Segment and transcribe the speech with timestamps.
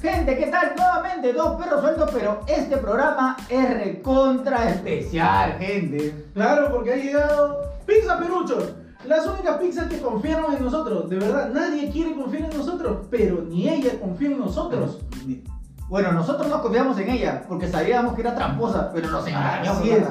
[0.00, 0.72] Gente, ¿qué tal?
[0.78, 6.26] Nuevamente dos perros sueltos, pero este programa es recontra especial, gente.
[6.32, 8.76] Claro, porque ha llegado Pizza Perucho.
[9.04, 11.10] Las únicas pizzas que confiaron en nosotros.
[11.10, 15.00] De verdad, nadie quiere confiar en nosotros, pero ni ella confía en nosotros.
[15.90, 19.72] Bueno, nosotros no confiamos en ella, porque sabíamos que era tramposa, pero nos engañó.
[19.72, 20.04] Así es.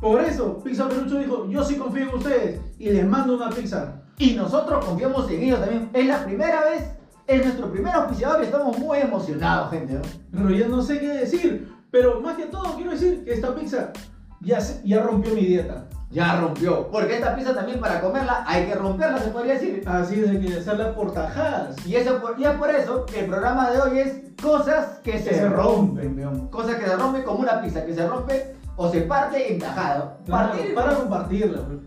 [0.00, 4.02] Por eso, Pizza Perucho dijo, yo sí confío en ustedes y les mando una pizza.
[4.18, 5.90] Y nosotros confiamos en ellos también.
[5.92, 6.95] Es la primera vez,
[7.26, 9.94] es nuestro primer auspiciador y estamos muy emocionados, gente.
[9.94, 10.02] ¿no?
[10.32, 11.72] Pero ya no sé qué decir.
[11.90, 13.92] Pero más que todo, quiero decir que esta pizza
[14.40, 15.86] ya, se- ya rompió mi dieta.
[16.10, 16.88] Ya rompió.
[16.90, 19.82] Porque esta pizza también para comerla hay que romperla, se podría decir.
[19.86, 21.74] Así de que hacerla por tajadas.
[21.86, 25.18] Y, eso, por- y es por eso que el programa de hoy es cosas que
[25.18, 26.16] se, rompen.
[26.16, 26.48] weón.
[26.48, 30.18] Cosas que se rompen como una pizza, que se rompe o se parte en tajado.
[30.26, 31.62] Claro, Partir, para compartirla.
[31.66, 31.78] pues.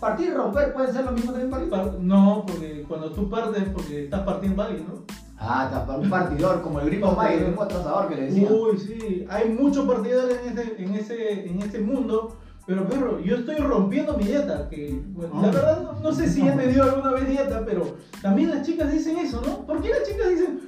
[0.00, 3.64] Partir y romper puede ser lo mismo también para Par- No, porque cuando tú partes,
[3.72, 5.02] porque estás partiendo a alguien, ¿no?
[5.38, 8.48] Ah, está, para un partidor como el Grimo May, el mismo atrasador que le decía.
[8.48, 13.36] Uy, sí, hay muchos partidarios en este, en, ese, en este mundo, pero perro, yo
[13.36, 15.50] estoy rompiendo mi dieta, que bueno, la Ah.
[15.50, 19.18] verdad no, no sé si he tenido alguna vez dieta, pero también las chicas dicen
[19.18, 19.66] eso, ¿no?
[19.66, 20.60] ¿Por qué las chicas dicen,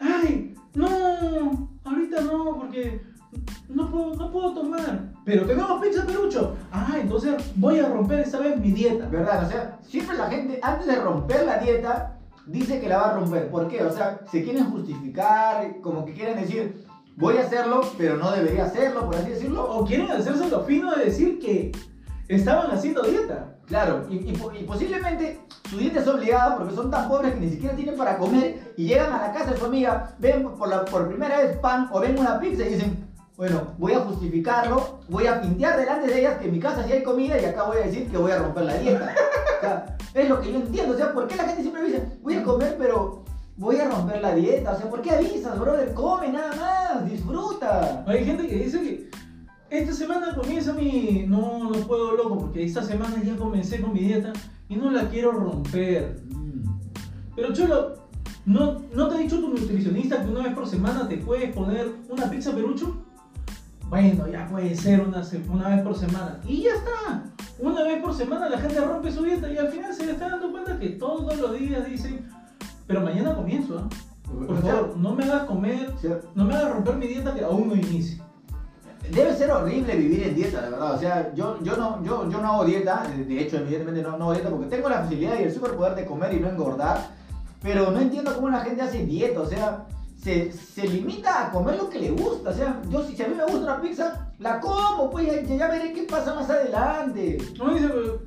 [0.00, 3.02] ay, no, ahorita no, porque
[3.68, 8.38] no puedo, no puedo tomar, pero tenemos pizza perucho, ah, entonces voy a romper esta
[8.38, 9.06] vez mi dieta.
[9.08, 9.44] ¿Verdad?
[9.44, 13.14] O sea, siempre la gente, antes de romper la dieta, dice que la va a
[13.14, 13.48] romper.
[13.50, 13.82] ¿Por qué?
[13.82, 16.84] O sea, se quieren justificar, como que quieren decir,
[17.16, 19.64] voy a hacerlo, pero no debería hacerlo, por así decirlo.
[19.64, 21.72] O quieren hacerse lo fino de decir que
[22.28, 23.50] estaban haciendo dieta.
[23.66, 27.40] Claro, y, y po- y posiblemente su dieta es obligada porque son tan pobres que
[27.40, 30.68] ni siquiera tienen para comer y llegan a la casa de su amiga, ven por,
[30.68, 33.03] la, por primera vez pan o ven una pizza y dicen,
[33.36, 36.92] bueno, voy a justificarlo, voy a pintear delante de ellas que en mi casa sí
[36.92, 39.14] hay comida y acá voy a decir que voy a romper la dieta.
[39.56, 42.06] O sea, es lo que yo entiendo, o sea, ¿por qué la gente siempre dice,
[42.22, 43.24] voy a comer pero
[43.56, 44.72] voy a romper la dieta?
[44.72, 45.92] O sea, ¿por qué avisas, brother?
[45.94, 48.04] Come nada más, disfruta.
[48.06, 49.10] Hay gente que dice que
[49.70, 51.24] esta semana comienza mi.
[51.26, 54.32] No, no puedo, loco, porque esta semana ya comencé con mi dieta
[54.68, 56.22] y no la quiero romper.
[57.34, 57.96] Pero Cholo,
[58.46, 61.90] ¿no, ¿no te ha dicho tu nutricionista que una vez por semana te puedes poner
[62.08, 63.03] una pizza perucho?
[63.88, 66.40] Bueno, ya puede ser una, una vez por semana.
[66.46, 67.24] Y ya está.
[67.58, 70.50] Una vez por semana la gente rompe su dieta y al final se está dando
[70.50, 72.28] cuenta que todos los días dicen,
[72.86, 73.88] pero mañana comienzo, ¿ah?
[74.46, 75.92] Por favor, no me hagas comer,
[76.34, 78.20] no me hagas romper mi dieta que aún no inicie.
[79.10, 80.94] Debe ser horrible vivir en dieta, la verdad.
[80.94, 83.06] O sea, yo, yo, no, yo, yo no hago dieta.
[83.14, 85.94] De de hecho, evidentemente no, no hago dieta porque tengo la facilidad y el superpoder
[85.94, 87.10] de comer y no engordar.
[87.62, 89.40] Pero no entiendo cómo la gente hace dieta.
[89.40, 89.86] O sea,
[90.16, 92.50] se, se limita a comer lo que le gusta.
[92.50, 95.10] O sea, yo si, si a mí me gusta una pizza, la como.
[95.10, 97.38] Pues ya, ya veré qué pasa más adelante.
[97.58, 98.22] No dice, pero-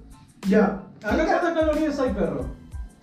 [0.47, 0.83] ya.
[1.03, 2.45] Acá cuántas calorías hay, perro.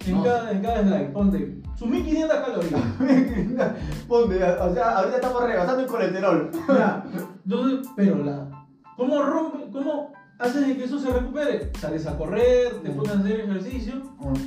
[0.07, 1.61] En, No cada, en cada slide, ponte.
[1.77, 2.81] Sus 1500 calorías.
[4.09, 6.51] Ponte, o sea, ahorita estamos rebasando el colesterol.
[6.69, 7.05] ya.
[7.45, 8.67] Entonces, pero la.
[8.97, 9.71] ¿Cómo rompe?
[9.73, 11.73] ¿Cómo haces de que eso se recupere?
[11.81, 13.95] Sales a correr, te pones a hacer ejercicio,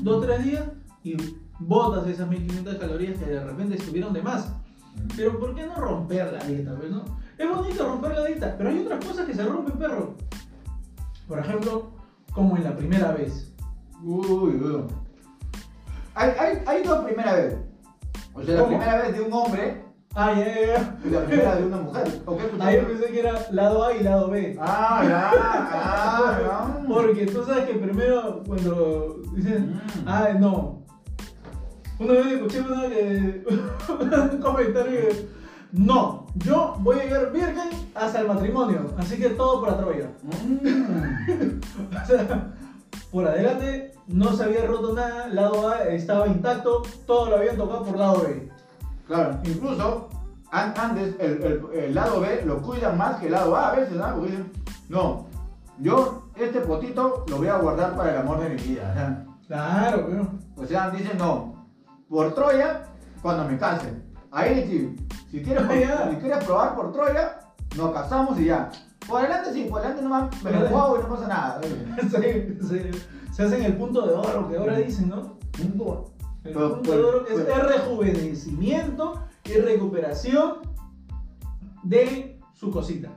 [0.02, 0.64] dos, tres días
[1.04, 1.18] y
[1.60, 4.52] botas esas 1500 calorías que de repente estuvieron de más.
[5.16, 6.76] Pero ¿por qué no romper la dieta?
[6.76, 7.04] pues, no?
[7.38, 10.16] Es bonito romper la dieta, pero hay otras cosas que se rompen, perro.
[11.28, 11.92] Por ejemplo,
[12.34, 13.54] como en la primera vez.
[14.04, 14.84] Uy, uy.
[16.16, 17.58] Hay, hay, hay dos primera vez.
[18.34, 18.78] O sea, la ¿Cómo?
[18.78, 19.84] primera vez de un hombre
[20.16, 20.98] Ah, ya, ya, ya.
[21.06, 22.22] y la primera de una mujer.
[22.26, 22.76] ¿O qué Ah, escuchaste?
[22.82, 24.58] yo pensé que era lado A y lado B.
[24.60, 26.88] Ah, ya, ah, ya.
[26.88, 30.08] Porque tú sabes que primero cuando dicen, Mm.
[30.08, 30.87] ah, no.
[32.00, 33.46] Una vez escuché una que,
[34.34, 35.30] un comentario que,
[35.74, 40.10] no, yo voy a llegar virgen hasta el matrimonio, así que todo para Troya.
[40.24, 41.60] Mm.
[42.04, 42.54] O sea,
[43.12, 47.84] por adelante no se había roto nada, lado A estaba intacto, todo lo habían tocado
[47.84, 48.50] por lado B.
[49.08, 50.10] Claro, incluso
[50.52, 53.76] an- antes el, el- el lado B lo cuidan más que el lado A a
[53.76, 54.14] veces, ¿no?
[54.16, 54.52] Porque dicen,
[54.90, 55.26] no,
[55.80, 58.90] yo este potito lo voy a guardar para el amor de mi vida.
[58.92, 60.28] o sea, Claro, pero.
[60.58, 61.57] O sea, dicen, no,
[62.10, 62.84] por Troya,
[63.22, 63.94] cuando me case.
[64.32, 64.96] Ahí sí,
[65.32, 65.64] si quieres,
[66.10, 67.40] si quieres probar por Troya,
[67.76, 68.70] nos casamos y ya.
[69.08, 71.62] Por adelante sí, por adelante nomás me lo juego y no pasa nada.
[72.10, 72.92] se, se,
[73.32, 75.38] se hacen el punto de oro que ahora dicen, ¿no?
[75.60, 75.74] El
[76.44, 80.58] Pero, punto pues, de oro es pues- el rejuvenecimiento y recuperación
[81.84, 83.10] de su cosita.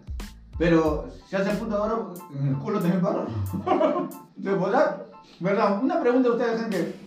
[0.59, 3.25] Pero si hace el punto de oro, en el culo también para.
[4.43, 5.07] ¿Se podrá?
[5.41, 5.83] ¿Verdad?
[5.83, 7.00] Una pregunta a ustedes, gente.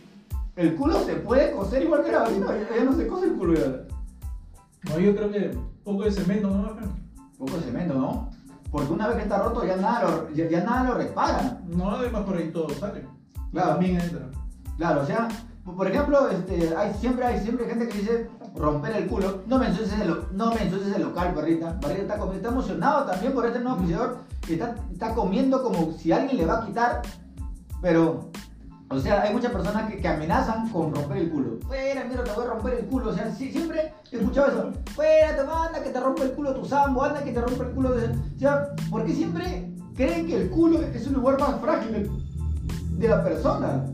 [0.56, 2.48] ¿El culo se puede coser igual que la vagina?
[2.48, 4.90] Ya, ya no se cose el culo ya.
[4.90, 6.76] No, yo creo que poco de cemento, ¿no?
[7.38, 8.30] Poco de cemento, ¿no?
[8.72, 11.60] Porque una vez que está roto ya nada lo, ya, ya nada lo repara.
[11.68, 13.06] No, además por ahí todo sale.
[13.52, 13.70] Claro.
[13.72, 14.30] También entra.
[14.78, 15.28] Claro, o sea,
[15.64, 19.42] por ejemplo, este, hay, siempre hay siempre gente que dice romper el culo.
[19.48, 21.78] No me ensucies el, no me ensucies el local, perrita.
[21.82, 24.18] Barrita está, comi- está emocionado también por este nuevo auspiciador.
[24.50, 27.02] Está, está comiendo como si alguien le va a quitar.
[27.82, 28.32] Pero,
[28.94, 31.60] o sea, hay muchas personas que, que amenazan con romper el culo.
[31.68, 33.10] Fuera, mira, te voy a romper el culo.
[33.10, 34.72] O sea, sí, siempre he escuchado eso.
[34.96, 37.72] Fuera, te anda que te rompe el culo tu sambo, anda que te rompe el
[37.72, 37.92] culo.
[37.92, 38.08] De...
[38.08, 42.10] O sea, porque siempre creen que el culo es un lugar más frágil
[42.98, 43.86] de- la persona.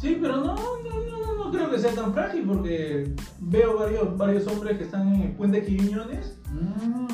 [0.00, 4.46] Sí, pero no, no, no, no, creo que sea tan frágil porque veo varios, varios
[4.46, 7.06] hombres que están en el puente Quiñones Mm.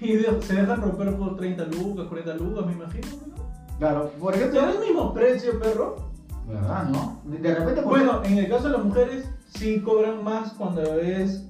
[0.00, 3.06] y de- se dejan romper por 30 lucas, 40 lucas, me imagino.
[3.28, 3.78] ¿no?
[3.78, 4.60] Claro, por ejemplo.
[4.60, 6.11] ¿Será el mismo precio, perro?
[6.48, 7.20] ¿Verdad, no?
[7.24, 10.82] De, de repente, por Bueno, en el caso de las mujeres sí cobran más cuando
[11.00, 11.48] es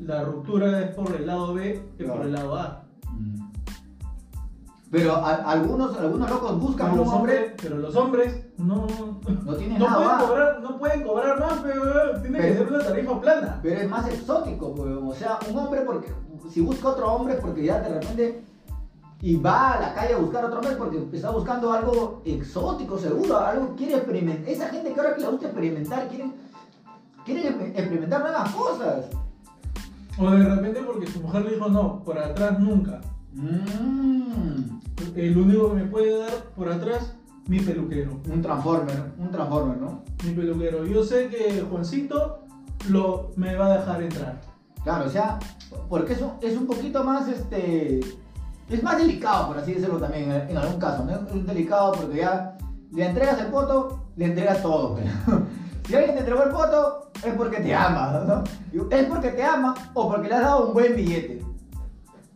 [0.00, 2.84] la ruptura es por el lado B que por el lado A.
[3.12, 3.42] Mm.
[4.90, 7.36] Pero a- algunos, algunos locos buscan Pero un los hombre.
[7.38, 8.86] hombres, pero los hombres no,
[9.46, 12.84] No tienen no nada pueden cobrar, no pueden cobrar más, pero tiene que ser una
[12.84, 13.60] tarifa plana.
[13.62, 14.92] Pero es más exótico, pues.
[15.02, 16.12] O sea, un hombre porque.
[16.50, 18.44] Si busca otro hombre porque ya de repente.
[19.22, 23.38] Y va a la calle a buscar otro hombre porque está buscando algo exótico, seguro.
[23.38, 24.48] Algo quiere experimentar.
[24.48, 26.34] Esa gente que ahora que le gusta experimentar, quieren.
[27.24, 29.06] Quieren exper- experimentar nuevas cosas.
[30.18, 33.00] O de repente porque su mujer le dijo no, por atrás nunca.
[33.32, 34.80] Mm.
[35.14, 37.14] El único que me puede dar por atrás,
[37.46, 38.20] mi peluquero.
[38.28, 40.02] Un transformer, un transformer, ¿no?
[40.24, 40.84] Mi peluquero.
[40.84, 42.40] Yo sé que Juancito
[42.90, 44.40] lo, me va a dejar entrar.
[44.82, 45.38] Claro, o sea,
[45.88, 48.00] porque es un, es un poquito más, este,
[48.68, 51.12] es más delicado, por así decirlo también, en, en algún caso, ¿no?
[51.12, 52.56] Es delicado porque ya
[52.92, 55.10] le entregas el voto, le entregas todo, pero
[55.86, 58.44] si alguien te entregó el voto, es porque te ama, ¿no?
[58.90, 61.44] Es porque te ama o porque le has dado un buen billete.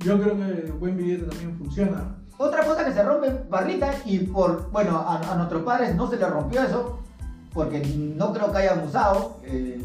[0.00, 2.16] Yo creo que el buen billete también funciona.
[2.38, 6.16] Otra cosa que se rompe, barrita, y por, bueno, a, a nuestros padres no se
[6.16, 6.98] les rompió eso,
[7.54, 9.82] porque no creo que hayan usado eh,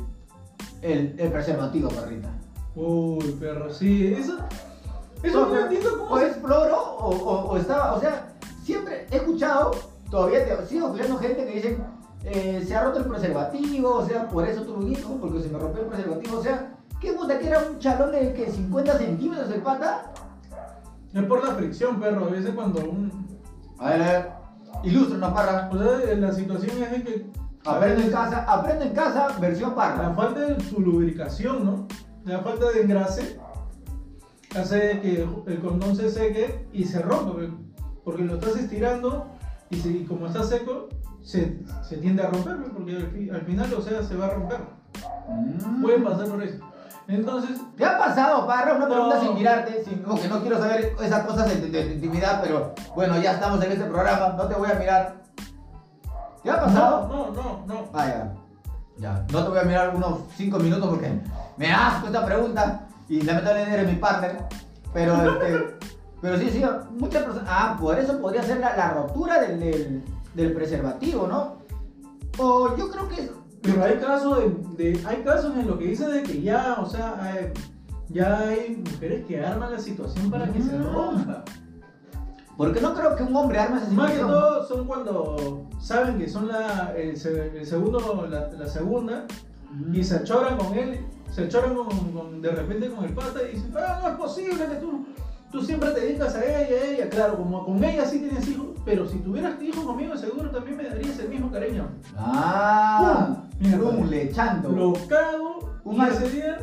[0.82, 2.30] el, el preservativo, barrita.
[2.76, 4.14] Uy, perro, sí.
[4.14, 4.38] Eso,
[5.24, 8.34] eso no entiendo cómo o es floro o, o, o estaba, o sea,
[8.64, 9.72] siempre he escuchado,
[10.10, 11.84] todavía te, sigo escuchando gente que dicen,
[12.24, 15.50] eh, se ha roto el preservativo, o sea, por eso tuve un hijo, porque se
[15.50, 18.98] me rompió el preservativo, o sea, ¿qué puta que era un chalón de que 50
[18.98, 20.12] centímetros el pata?
[21.14, 22.26] Es por la fricción, perro.
[22.26, 23.28] A veces cuando un...
[23.80, 24.30] A ver, a ver,
[24.84, 25.70] ilústranos, parra.
[25.72, 27.32] O sea, la situación es de que...
[27.66, 30.14] Aprendo en casa, aprendo en casa, versión La parra.
[30.16, 31.88] falta de su lubricación, ¿no?
[32.24, 33.40] La falta de engrase
[34.58, 37.34] hace que el condón se seque y se rompa,
[38.04, 39.28] porque lo estás estirando
[39.70, 40.90] y, si- como está seco,
[41.22, 44.26] se, se tiende a romper, pe, porque al, fi- al final, o sea, se va
[44.28, 44.60] a romper.
[45.30, 45.82] Mm.
[45.82, 46.64] Puede pasar por eso.
[47.08, 48.76] Entonces, ¿Te ha pasado, Parra?
[48.76, 49.22] Una pregunta No.
[49.22, 53.20] sin mirarte, sin, porque no quiero saber esas cosas de, de- de intimidad, pero bueno,
[53.22, 55.22] ya estamos en este programa, no te voy a mirar.
[56.44, 57.08] ¿Te ha pasado?
[57.08, 57.90] no, no, no, no.
[57.94, 58.34] Ah, ya.
[58.98, 59.26] Ya.
[59.32, 61.12] No te voy a mirar unos 5 minutos porque
[61.58, 64.38] me asco esta pregunta y lamentablemente eres mi partner.
[64.94, 65.76] Pero, este,
[66.22, 66.64] pero sí, sí,
[66.98, 67.50] muchas personas.
[67.52, 70.04] Ah, por eso podría ser la, la rotura del, del,
[70.34, 71.58] del preservativo, ¿no?
[72.38, 73.30] O yo creo que.
[73.62, 74.40] Pero hay casos
[74.78, 77.52] de, de- hay casos en lo que dice de que ya, o sea,
[78.10, 80.94] ya hay mujeres que arman la situación para que se Mm.
[80.94, 81.44] rompa.
[82.58, 84.28] Porque no creo que un hombre arme esa Más que situación.
[84.42, 89.26] todo son cuando saben que son la, el, se- el segundo, la, la segunda
[89.72, 89.96] Mm.
[89.96, 91.00] y se achoran con él,
[91.32, 94.66] se achoran con, con- de repente con el pata y dicen, ah, no es posible
[94.66, 95.06] que tú,
[95.52, 97.10] tú siempre te dedicas a ella, a ella.
[97.10, 100.84] Claro, como con ella sí tienes hijos, pero si tuvieras hijos conmigo seguro también me
[100.84, 101.88] darías el mismo cariño.
[102.18, 103.90] Ah, Pum, mierda.
[103.90, 104.70] pum, le echando.
[104.70, 106.58] Lo cago Un ese día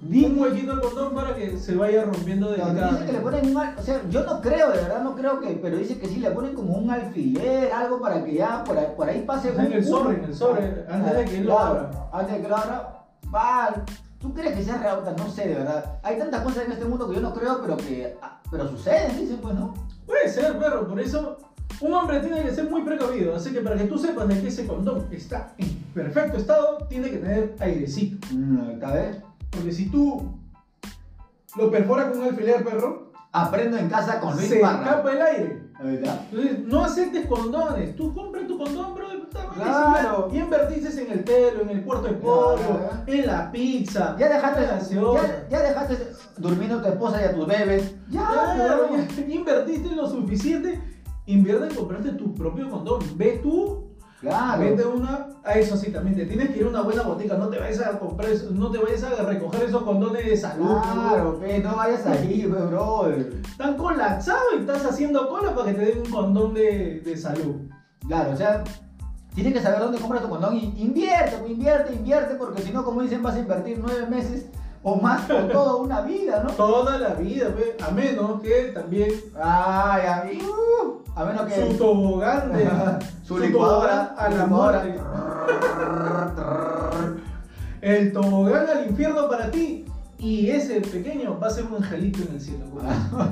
[0.00, 3.56] un huequito al condón para que se vaya rompiendo No, dice que le ponen un
[3.58, 6.20] al- o sea, yo no creo, de verdad no creo que, pero dice que sí
[6.20, 9.72] le ponen como un alfiler, algo para que ya por ahí, por ahí pase En
[9.72, 11.90] el sobre, en el sobre, antes de que él lo abra.
[12.12, 12.97] Antes de que lo abra,
[13.34, 13.84] va.
[14.18, 15.02] ¿Tú crees que sea real?
[15.16, 15.98] No sé, de verdad.
[16.02, 19.16] Hay tantas cosas en este mundo que yo no creo, pero que, ah, pero suceden,
[19.16, 19.74] dicen, pues, ¿no?
[20.06, 21.38] Puede ser, perro, por eso
[21.80, 23.36] un hombre tiene que ser muy precavido.
[23.36, 27.10] Así que para que tú sepas de que ese condón está en perfecto estado, tiene
[27.10, 28.26] que tener airecito.
[28.32, 29.22] Mm, a ver.
[29.50, 30.34] Porque si tú
[31.56, 34.84] lo perforas con un alfiler, perro, Aprendo en casa con Luis se Parra.
[34.84, 35.62] escapa el aire.
[35.80, 36.22] ¿Verdad?
[36.32, 37.94] Entonces, no aceptes condones.
[37.94, 39.07] Tú compra tu condón, bro.
[39.54, 40.28] Claro.
[40.32, 44.16] Y invertiste en el pelo, en el cuarto de pollo, en la pizza.
[44.18, 44.62] Ya dejaste,
[44.94, 47.94] ya, ya dejaste durmiendo a tu esposa y a tus bebés.
[48.10, 50.80] Ya, Claro, pero- ya invertiste lo suficiente.
[51.26, 53.00] Invierte en comprarte tu propio condón.
[53.16, 53.84] Ve tú
[54.20, 54.60] Claro.
[54.60, 57.46] Vete una, a eso sí también, te tienes que ir a una buena botica, no
[57.50, 60.76] te vayas a comprar, eso- no te vayas a recoger esos condones de salud.
[60.82, 63.32] Claro, pe, no vayas ahí, brother.
[63.48, 67.58] Están colapsados y estás haciendo cola para que te den un condón de, de salud.
[68.08, 68.64] Claro, o sea,
[69.34, 72.84] Tienes que saber dónde compras tu condón y invierte, pues, invierte, invierte, porque si no,
[72.84, 74.46] como dicen, vas a invertir nueve meses
[74.82, 76.50] o más por toda una vida, ¿no?
[76.52, 81.70] Toda la vida, pues, a menos que también Ay, a, mí, uh, a menos que
[81.70, 82.68] su tobogán de
[83.24, 84.82] su licuadora tobogán a la licuadora.
[84.84, 85.00] muerte.
[87.80, 89.84] El tobogán al infierno para ti.
[90.18, 92.64] Y ese pequeño va a ser un angelito en el cielo.
[92.72, 92.84] pues.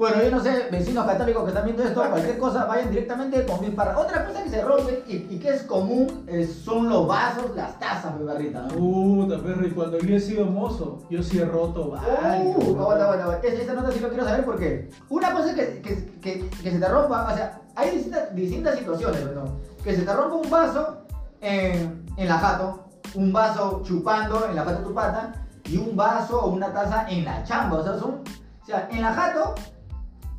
[0.00, 3.60] Bueno, yo no sé, vecinos católicos que están viendo esto, cualquier cosa, vayan directamente con
[3.60, 3.98] mis para.
[3.98, 6.26] Otra cosa que se rompe y, y que es común
[6.64, 8.62] son los vasos, las tazas, mi barrita.
[8.62, 8.68] ¿no?
[8.68, 12.56] Puta, perro, y cuando yo he sido mozo, yo sí he roto varios.
[12.56, 13.46] Uh, aguanta, aguanta, aguanta.
[13.46, 16.70] Esa, esa nota sí lo quiero saber porque una cosa es que, que, que, que
[16.70, 19.58] se te rompa, o sea, hay distintas, distintas situaciones, perdón.
[19.84, 21.02] Que se te rompa un vaso
[21.42, 25.96] en, en la jato, un vaso chupando en la jato de tu pata y un
[25.96, 27.78] vaso o una taza en la chamba.
[27.78, 28.22] O sea, son,
[28.62, 29.54] o sea, en la jato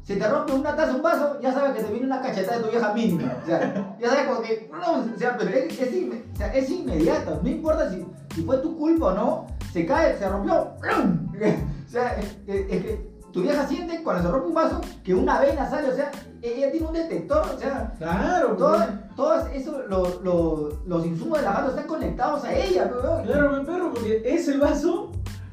[0.04, 2.64] se te rompe una taza, un vaso, ya sabes que te viene una cachetada de
[2.66, 3.34] tu vieja mínima.
[3.42, 6.54] O sea, ya sabes como que, no, o sea, pero es, es, inme- o sea,
[6.54, 7.40] es inmediato.
[7.42, 10.72] No importa si, si fue tu culpa o no, se cae, se rompió.
[10.82, 11.28] ¡plum!
[11.88, 15.14] O sea, es, es- es que tu vieja siente cuando se rompe un vaso que
[15.14, 16.10] una vena sale, o sea,
[16.42, 19.16] ella tiene un detector, o sea, Claro, todos, pues.
[19.16, 23.24] todos esos, los, los, los insumos de la jato están conectados a ella, pues, ¿no?
[23.24, 25.12] Claro, mi perro, porque ese vaso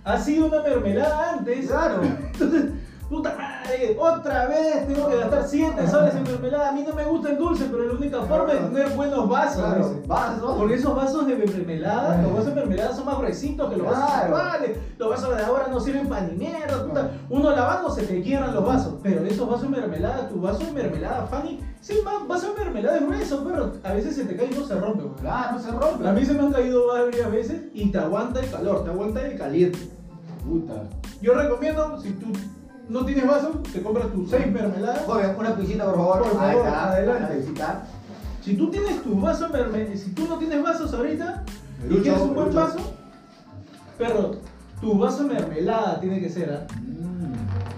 [0.08, 1.66] ha sido una mermelada antes.
[1.66, 2.00] Claro.
[2.32, 2.64] Entonces,
[3.08, 6.68] puta madre, otra vez tengo que gastar 7 soles en mermelada.
[6.68, 9.64] A mí no me gusta el dulce, pero la única forma de tener buenos vasos.
[9.64, 10.02] Claro, dice.
[10.06, 10.54] vasos.
[10.58, 14.04] Porque esos vasos de mermelada, los vasos de mermelada son más gruesitos que los vasos
[14.04, 14.28] Claro.
[14.30, 14.76] normales.
[14.98, 17.10] Los vasos de ahora no sirven para ni mierda, puta.
[17.30, 18.94] Uno lavando se te quiebran los vasos.
[19.02, 22.98] Pero esos vasos de mermelada, tu vaso de mermelada, Fanny, sí, va- vaso de mermelada
[22.98, 25.04] es grueso, pero a veces se te cae y no se rompe.
[25.22, 26.06] Claro, no se rompe.
[26.08, 29.22] A mí se me han caído varias veces y te aguanta el calor, te aguanta
[29.26, 29.78] el caliente.
[30.48, 30.84] Puta.
[31.20, 32.26] Yo recomiendo, si tú
[32.88, 35.04] no tienes vaso, te compras tus 6 mermeladas.
[35.04, 36.22] Joven, una pisita, por favor.
[36.22, 37.34] Por favor, está, adelante.
[37.34, 37.86] Pisita.
[38.42, 41.44] Si tú tienes tu vaso mermelada, si tú no tienes vasos ahorita
[41.88, 42.60] y quieres un buen Lucho.
[42.60, 42.78] vaso,
[43.98, 44.36] pero
[44.80, 46.66] tu vaso mermelada tiene que ser, ¿ah?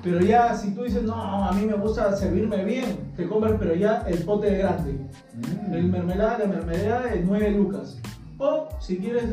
[0.03, 3.75] Pero ya, si tú dices, no, a mí me gusta servirme bien, te compras, pero
[3.75, 4.99] ya el pote grande.
[5.35, 5.75] Mm.
[5.75, 7.99] El mermelada, la mermelada de 9 lucas.
[8.39, 9.33] O si quieres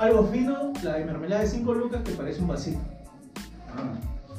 [0.00, 2.80] algo fino, la de mermelada de 5 lucas que parece un vasito.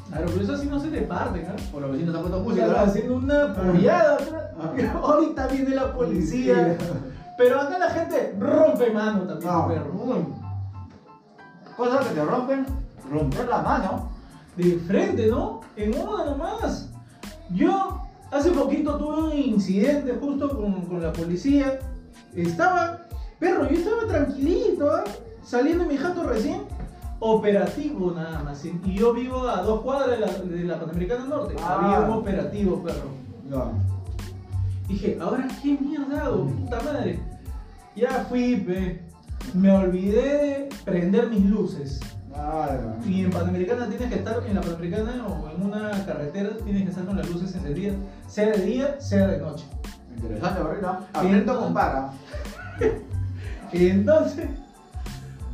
[0.10, 1.72] Claro, pero eso así no se te parte, ¿no?
[1.72, 2.78] Por los vecinos puesto Música, ¿no?
[2.78, 3.56] haciendo una.
[3.56, 4.74] Ah.
[5.04, 6.78] Ahorita viene la policía.
[7.38, 9.68] Pero acá la gente rompe mano también, No.
[9.68, 10.26] perro.
[11.78, 12.66] Cosas que te rompen,
[13.10, 14.10] romper la mano.
[14.58, 15.62] De frente, ¿no?
[15.78, 16.90] En una nomás.
[17.52, 18.02] Yo
[18.32, 21.80] hace poquito tuve un incidente justo con, con la policía.
[22.36, 23.00] Estaba,
[23.40, 25.04] perro, yo estaba tranquilito, ¿ah?
[25.44, 26.62] Saliendo de mi jato recién.
[27.20, 28.66] Operativo nada más.
[28.66, 31.56] Y yo vivo a dos cuadras de la, de la Panamericana Norte.
[31.62, 31.76] Ah.
[31.76, 33.10] Había un operativo, perro.
[33.50, 33.66] Ya.
[34.88, 36.48] Dije, ¿ahora qué mierda hago?
[36.48, 37.20] Puta madre.
[37.96, 39.04] Ya fui, pe.
[39.54, 42.00] Me olvidé de prender mis luces.
[43.06, 46.90] Y en Panamericana tienes que estar, en la Panamericana o en una carretera, tienes que
[46.90, 47.96] estar con las luces encendidas,
[48.28, 49.66] sea de día, sea de noche.
[50.16, 51.00] Interesante, ¿verdad?
[51.14, 52.12] Aprendo con para.
[53.72, 54.48] Y entonces,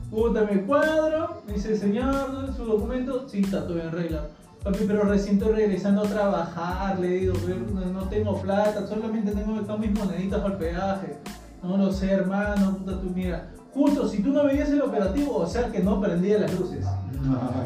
[0.09, 4.27] puta, me cuadro, me dice, señor, su documento, sí, está todo en regla.
[4.63, 7.33] Papi, pero recién estoy regresando a trabajar, le digo,
[7.73, 11.17] no, no tengo plata, solamente tengo acá mis moneditas para el peaje.
[11.63, 13.49] No lo sé, hermano, puta, tú mira.
[13.73, 16.85] Justo, si tú no veías el operativo, o sea que no prendía las luces.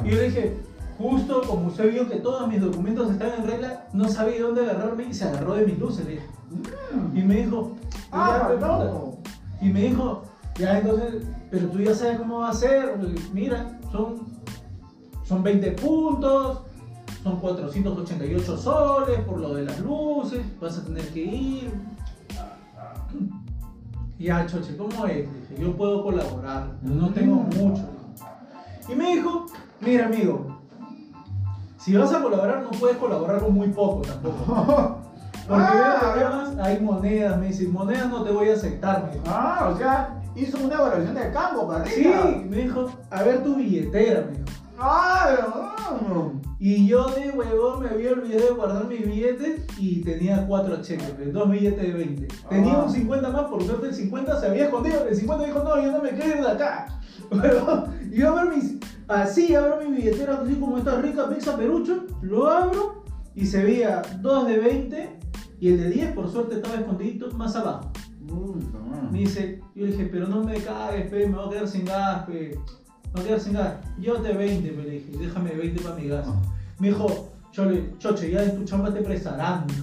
[0.04, 0.58] Y yo le dije,
[0.98, 5.04] justo como usted vio que todos mis documentos estaban en regla, no sabía dónde agarrarme
[5.04, 6.26] y se agarró de mis luces, le dije.
[7.14, 7.76] Y me dijo,
[8.12, 8.90] Ah, "Ya, perdón.
[8.90, 9.30] puta".
[9.62, 10.24] Y me dijo,
[10.58, 12.98] ya entonces, pero tú ya sabes cómo va a ser.
[13.34, 14.28] Mira, son,
[15.24, 16.62] son 20 puntos,
[17.24, 21.74] son 488 soles por lo de las luces, vas a tener que ir.
[24.20, 25.28] Ya, choche, ¿cómo es?
[25.50, 27.84] Dije, yo puedo colaborar, yo no tengo mucho.
[28.88, 29.48] Y me dijo,
[29.80, 30.60] mira amigo,
[31.80, 34.46] si vas a colaborar no puedes colaborar con muy poco tampoco.
[35.48, 39.24] Porque Ah, además hay monedas, me dice, monedas no te voy a aceptar, me dijo.
[39.28, 42.06] Ah, o sea, hizo una evaluación del campo, para Sí,
[42.50, 44.46] me dijo, a ver tu billetera, me dijo.
[44.84, 45.36] ¡Ay,
[46.08, 46.42] no!
[46.60, 51.10] Y yo de huevón me había olvidado de guardar mis billetes y tenía cuatro cheques,
[51.12, 52.28] pues, dos billetes de 20.
[52.50, 52.84] Tenía Ah.
[52.84, 55.08] un 50 más, por suerte el 50 se había escondido.
[55.08, 56.88] El 50 dijo, no, yo no me quiero ir de acá.
[58.12, 58.76] Y yo abro mis,
[59.08, 63.04] así abro mi billetera, así como esta rica pizza perucho, lo abro
[63.36, 65.20] y se veía dos de 20
[65.60, 67.92] y el de 10 por suerte estaba escondidito más abajo.
[68.32, 68.80] Puta
[69.12, 71.86] Me dice, yo le dije, pero no me cagues, pe, me voy a quedar sin
[71.86, 72.58] gas, pe.
[73.06, 73.74] Me voy a quedar sin gas.
[74.00, 76.28] Llévate 20, me le dije, déjame 20 para mi gas.
[76.80, 79.66] Me dijo, Chole, choche, ya en tu chamba te prestarán.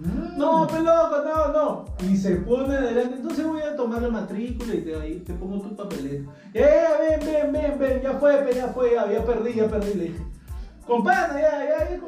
[0.00, 0.38] Mm.
[0.38, 1.84] No, pe loco, no, no.
[2.08, 5.60] Y se pone adelante, entonces voy a tomar la matrícula y te, ahí te pongo
[5.60, 6.32] tu papeleta.
[6.54, 10.04] Eh, ven, ven, ven, ven, ya fue, ya fue, ya, ya perdí, ya perdí, le
[10.04, 10.26] dije.
[10.86, 12.00] Compadre, ya, ya, ya.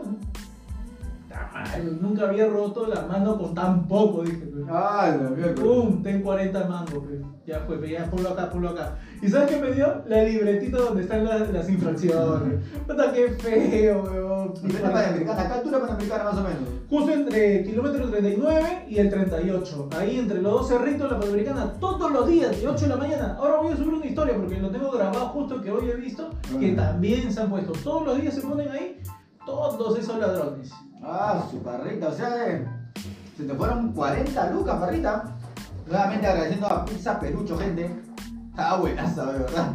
[2.00, 4.38] Nunca había roto la mano con tan poco, dije.
[4.38, 4.62] pe.
[4.70, 5.62] Ay, la mierda.
[5.62, 7.20] Pum, ten 40 mangos, pe.
[7.46, 8.96] Ya fue, pe, ya ponlo acá, ponlo acá.
[9.20, 10.02] ¿Y sabes qué me dio?
[10.06, 12.60] La libretita donde están las, las infracciones.
[12.86, 14.54] Puta, qué feo, weón.
[14.62, 15.42] ¿Y qué tal Panamericana?
[15.42, 16.68] ¿A qué altura Panamericana más o menos?
[16.88, 19.88] Justo entre kilómetro 39 y el 38.
[19.98, 23.36] Ahí entre los dos cerritos, la Panamericana, todos los días, de 8 de la mañana.
[23.38, 26.30] Ahora voy a subir una historia porque lo tengo grabado justo que hoy he visto,
[26.58, 27.72] que también se han puesto.
[27.84, 29.00] Todos los días se ponen ahí
[29.46, 30.70] todos esos ladrones.
[31.02, 32.66] Ah, su parrita, o sea, eh,
[33.36, 35.36] se te fueron 40 lucas, parrita.
[35.86, 37.90] Nuevamente agradeciendo a Pizza Perucho, gente.
[38.56, 39.72] Ah, buenaza, de verdad.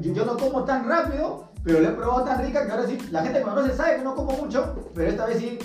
[0.00, 3.22] Yo, no como tan rápido, pero la he probado tan rica que ahora sí, la
[3.22, 5.58] gente que me conoce sabe que no como mucho, pero esta vez sí,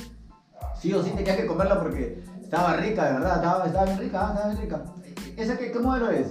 [0.80, 4.20] sí o sí tenía que comerla porque estaba rica, de verdad, estaba, estaba bien rica,
[4.22, 4.82] ah, estaba bien rica.
[5.36, 6.28] ¿Esa qué modelo es?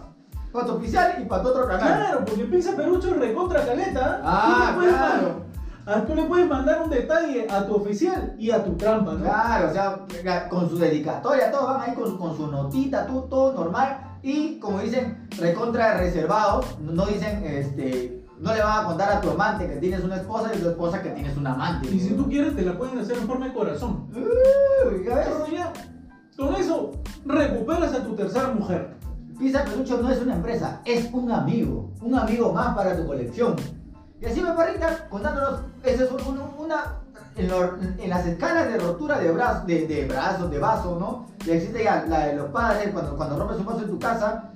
[0.52, 1.98] para tu oficial y para tu otro canal.
[2.00, 4.20] Claro, porque Pizza Perucho es recontra caleta.
[4.24, 5.12] Ah, tú, le puedes claro.
[5.22, 5.42] mandar-
[5.86, 9.24] ah, tú le puedes mandar un detalle a tu oficial y a tu trampa, ¿no?
[9.24, 13.22] Claro, o sea, con su dedicatoria, todos van ahí con su, con su notita, tú,
[13.28, 14.02] todo normal.
[14.22, 19.30] Y como dicen, recontra reservados, no dicen, este, no le van a contar a tu
[19.30, 21.88] amante que tienes una esposa y a tu esposa que tienes un amante.
[21.88, 24.08] Y si tú quieres, te la pueden hacer en forma de corazón.
[24.14, 25.28] Uy, ¿ya ves?
[26.36, 26.92] Con eso
[27.24, 28.96] recuperas a tu tercera mujer.
[29.38, 31.90] Pizza Pelucho no es una empresa, es un amigo.
[32.00, 33.56] Un amigo más para tu colección.
[34.20, 37.00] Y así me parrita contándonos, esa es un- un- una.
[37.36, 41.26] En, las escalas de rotura de, brazos, de, de brazos, de vasos, ¿no?
[41.44, 44.52] Y existe ya la de los padres, cuando, cuando rompes un vaso en tu casa.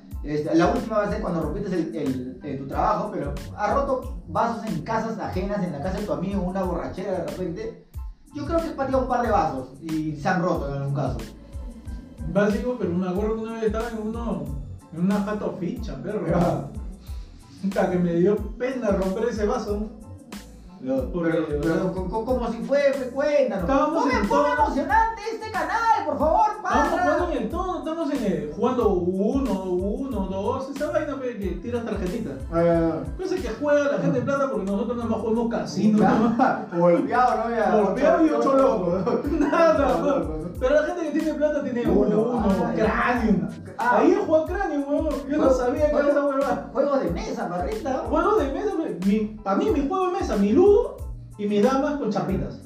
[0.55, 4.64] la última va a ser cuando rompiste el, el- tu trabajo, pero has roto vasos
[4.66, 7.87] en casas ajenas, en la casa de tu amigo, una borrachera de repente.
[8.35, 10.95] Yo creo que he pateado un par de vasos y se han roto en algún
[10.95, 11.19] caso.
[12.33, 14.45] Básico, pero me acuerdo que una vez estaba en, uno,
[14.93, 16.27] en una jato ficha, perro.
[16.27, 16.69] Ya.
[17.62, 19.88] Puta, que me dio pena romper ese vaso.
[20.83, 23.64] Pero, pero como si fue, fue cuéntanos.
[23.64, 24.47] Estábamos en todo.
[24.47, 27.03] emocionante este canal, por favor, Estamos para.
[27.03, 31.85] jugando en el tono, estamos en el, jugando uno, uno, dos, esa vaina que tiras
[31.85, 32.38] tarjetitas.
[32.49, 35.99] Cosa que juega la gente de plata porque nosotros nada más jugamos casino.
[36.75, 37.55] Golpeado, ¿no?
[37.55, 39.25] Ya, Golpeado y ocho locos.
[39.33, 39.99] Nada,
[40.61, 42.23] Pero la gente que tiene plata tiene Uno.
[42.23, 43.49] uno, Ah, cráneo.
[43.79, 43.96] Ah.
[43.99, 45.09] Ahí jugado cráneo, huevón.
[45.29, 46.70] Yo no sabía que era esa huevada.
[46.73, 48.05] Juego de mesa, barrita.
[48.09, 48.73] Juego de mesa,
[49.07, 50.99] mi, para mí mi juego de mesa, mi ludo
[51.38, 52.61] y mis damas con chapitas.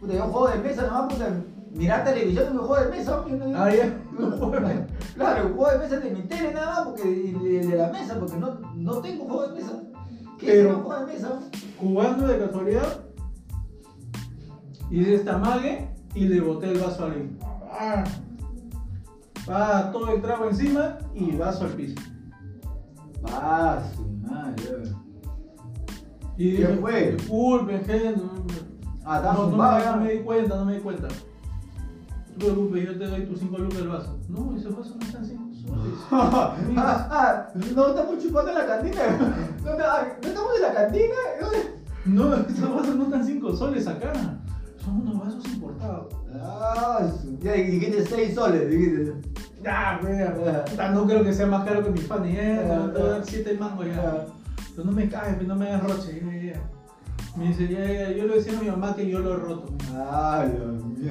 [0.00, 1.28] Puta, yo juego de mesa nomás, puta.
[1.72, 3.22] Mirar televisión y me juego de mesa.
[3.28, 4.86] no- Ah, ya, de.
[5.14, 8.18] Claro, el juego de mesa de mi tele nada más, porque de, de la mesa,
[8.18, 9.72] porque no, no tengo juego de mesa.
[10.38, 11.38] ¿Qué Pero- es un juego de mesa?
[11.78, 13.00] Jugando de casualidad,
[14.90, 17.38] hice esta mague y le boté el vaso a alguien.
[17.70, 18.04] Ah,
[19.48, 21.94] ah, todo el trago encima y vaso al piso.
[23.28, 24.92] Ah, su madre.
[26.38, 27.12] Y ¿Qué fue?
[27.12, 28.16] Disculpen, gente.
[28.16, 28.46] no-
[29.08, 31.06] Ah, No, no, zumbado me, no me di cuenta, no me di cuenta.
[31.08, 34.18] No te preocupes, yo te doy tus 5 lucas del vaso.
[34.28, 35.94] No, ese vaso no está en 5 soles.
[36.10, 39.02] ah, ah, no estamos chupando en la cantina.
[39.64, 41.14] No, ah, estamos en la cantina.
[42.04, 44.12] No, No, estos vasos no están 5 soles acá.
[44.86, 46.14] Son unos vasos importados.
[46.40, 47.00] Ah,
[47.40, 49.12] ya dijiste 6 soles, dijiste.
[49.64, 49.98] Ya.
[50.70, 52.22] Puta, No creo que sea más caro que mi fan.
[52.24, 53.94] Ya, te voy a dar 7 mangos ya.
[54.00, 54.24] Ah.
[54.76, 56.22] Pero no me caes, no me hagas roche.
[56.24, 56.60] ya, ya.
[57.36, 59.74] Me dice, ya, ya, yo le decía a mi mamá que yo lo he roto.
[59.92, 61.10] Ah, Dios mío.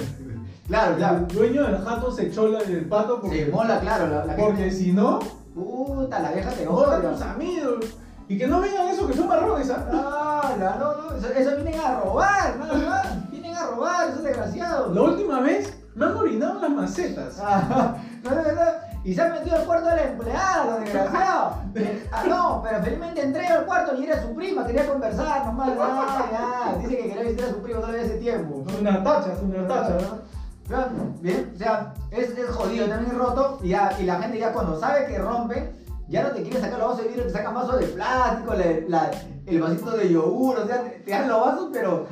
[0.67, 1.27] Claro, El claro.
[1.33, 4.07] dueño del jato se echó la- el pato porque, Se mola, claro.
[4.07, 5.19] La, la porque si no,
[5.53, 7.31] Puta, la vieja te jodan tus odia.
[7.33, 7.85] amigos.
[8.27, 9.87] Y que no vengan esos que son marrones, ¿ah?
[9.91, 11.17] Ah, no, no, no.
[11.17, 13.24] Eso, eso vienen a robar, nada más.
[13.65, 14.95] A robar, esos desgraciados.
[14.95, 17.39] La última vez Me han orinado las macetas.
[17.41, 18.81] Ah, no, de verdad.
[19.03, 21.53] Y se han metido al cuarto de la empleada, los desgraciados.
[22.11, 25.69] Ah, no, pero felizmente entré al cuarto y era su prima, quería conversar nomás.
[25.79, 26.77] Ah, ya.
[26.79, 28.63] Dice que quería visitar a su primo todavía hace tiempo.
[28.79, 29.97] Una tacha, es una tacha.
[30.69, 30.89] Ya,
[31.21, 33.59] Bien, o sea, es, es jodido, también es roto.
[33.61, 35.75] Y, ya, y la gente ya cuando sabe que rompen,
[36.07, 38.65] ya no te quiere sacar los vasos de vidrio, te sacan vasos de plástico, la-
[38.87, 39.11] la-
[39.45, 42.07] el vasito de yogur, o sea, te, te dan los vasos, pero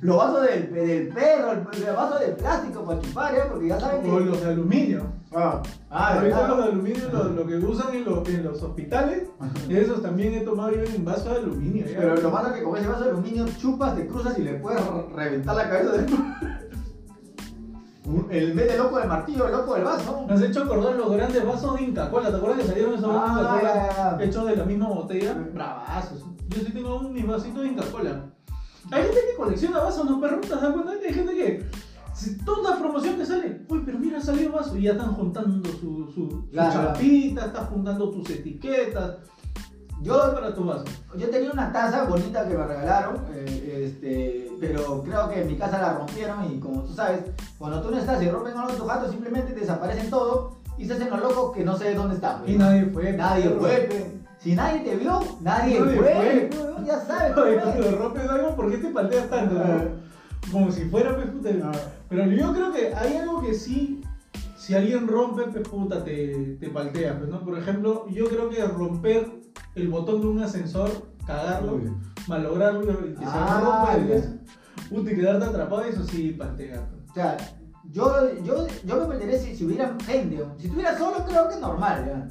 [0.00, 3.48] los vasos del, del perro, el, el vaso de plástico para chupar, ¿ya?
[3.48, 4.10] porque ya saben que...
[4.10, 5.02] O los de aluminio.
[5.34, 9.24] Ah, ah, Ahorita los de aluminio, lo, lo que usan en, los- en los hospitales,
[9.68, 11.86] esos también he tomado yo en vaso de aluminio.
[11.86, 11.98] ya.
[11.98, 14.54] Pero lo malo es que con ese vaso de aluminio chupas, te cruzas y le
[14.54, 15.92] puedes re- reventar la cabeza.
[18.06, 20.26] Un- El vez de loco del martillo, el loco del vaso.
[20.28, 22.28] Me has hecho acordar los grandes vasos de Inca Cola.
[22.30, 24.24] ¿Te acuerdas que salieron esos Ah, Inca Cola ya.
[24.24, 25.34] hechos de la misma botella?
[25.54, 26.24] Bravazos.
[26.48, 28.26] Yo sí tengo un, mis vasitos de Inca Cola.
[28.90, 30.40] Hay gente que colecciona vasos, ¿no, perro?
[30.40, 30.92] ¿Te das cuenta?
[30.92, 31.66] Hay gente que.
[32.14, 35.78] Si toda promoción que sale, uy, pero mira, salió vaso y ya están juntando su,
[35.80, 36.92] su, su Claro.
[37.00, 39.16] estás juntando tus etiquetas.
[40.00, 40.84] Yo- para tu vaso.
[41.16, 45.56] Yo tenía una taza bonita que me regalaron, eh, este, pero creo que en mi
[45.56, 47.20] casa la rompieron y como tú sabes,
[47.58, 50.92] cuando tú no estás y rompen algo en tu jato, simplemente desaparecen todo y se
[50.92, 52.42] hacen los locos que no sé dónde están.
[52.46, 53.12] Y nadie fue.
[53.12, 53.88] Nadie fue.
[54.44, 56.50] Si nadie te vio, nadie, fue.
[56.86, 57.32] Ya sabes.
[57.32, 57.60] Pe.
[57.62, 59.58] cuando rompes algo, ¿por qué te palteas tanto?
[59.58, 59.78] Ah.
[59.84, 60.52] no?
[60.52, 61.48] Como si fuera pues, puta.
[61.64, 61.72] Ah.
[62.10, 64.02] Pero yo creo que hay algo que sí,
[64.56, 67.42] si alguien rompe, pues puta, te, te paltea, pues, ¿no?
[67.42, 69.30] Por ejemplo, yo creo que romper
[69.74, 70.90] el botón de un ascensor,
[71.26, 71.90] cagarlo, Uy.
[72.28, 74.16] malograrlo y que Ah, se rompa, ya.
[74.18, 76.86] y, puta, y quedarte atrapado, eso sí paltea.
[76.90, 77.10] pues.
[77.10, 77.36] O sea,
[77.90, 80.44] yo, yo, yo me perdería si, si hubiera gente.
[80.58, 82.28] Si estuviera solo, creo que es normal, ya.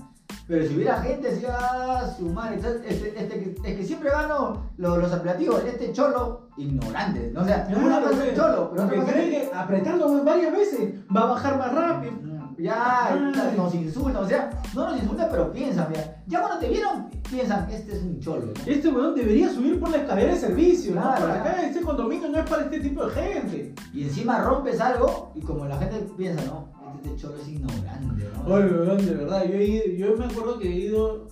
[0.48, 2.58] Pero si hubiera gente, decía, ah, su madre.
[2.58, 5.64] Este, este, que- es que siempre gano los, los apelativos.
[5.66, 7.32] Este cholo, ignorante.
[7.34, 7.42] ¿no?
[7.42, 11.22] O sea, una Claro, cosa es cholo, pero cree es que apretando varias veces va
[11.22, 12.14] a bajar más rápido.
[12.60, 13.56] Ya, Ay.
[13.58, 16.24] nos insultan, o sea, no nos insultan, pero piensan, mira.
[16.28, 18.46] Ya cuando te vieron, piensan, este es un cholo.
[18.46, 18.54] ¿no?
[18.72, 21.02] Este weón debería subir por la escalera de servicio, ¿no?
[21.02, 21.50] Claro, Por claro.
[21.50, 23.76] acá, este condominio no es para este tipo de gente.
[23.92, 28.54] Y encima rompes algo y como la gente piensa, no, este cholo es ignorante, ¿no?
[28.54, 31.28] Oye, weón, de verdad, yo, he ido- yo me acuerdo que he ido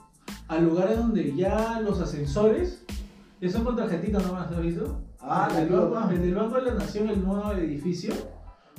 [0.48, 2.86] a lugares donde ya los ascensores
[3.40, 5.02] ya son con tarjetita nomás, ¿lo has visto?
[5.20, 8.14] Ah, el, la digo, banco, el del Banco de la Nación, el nuevo edificio,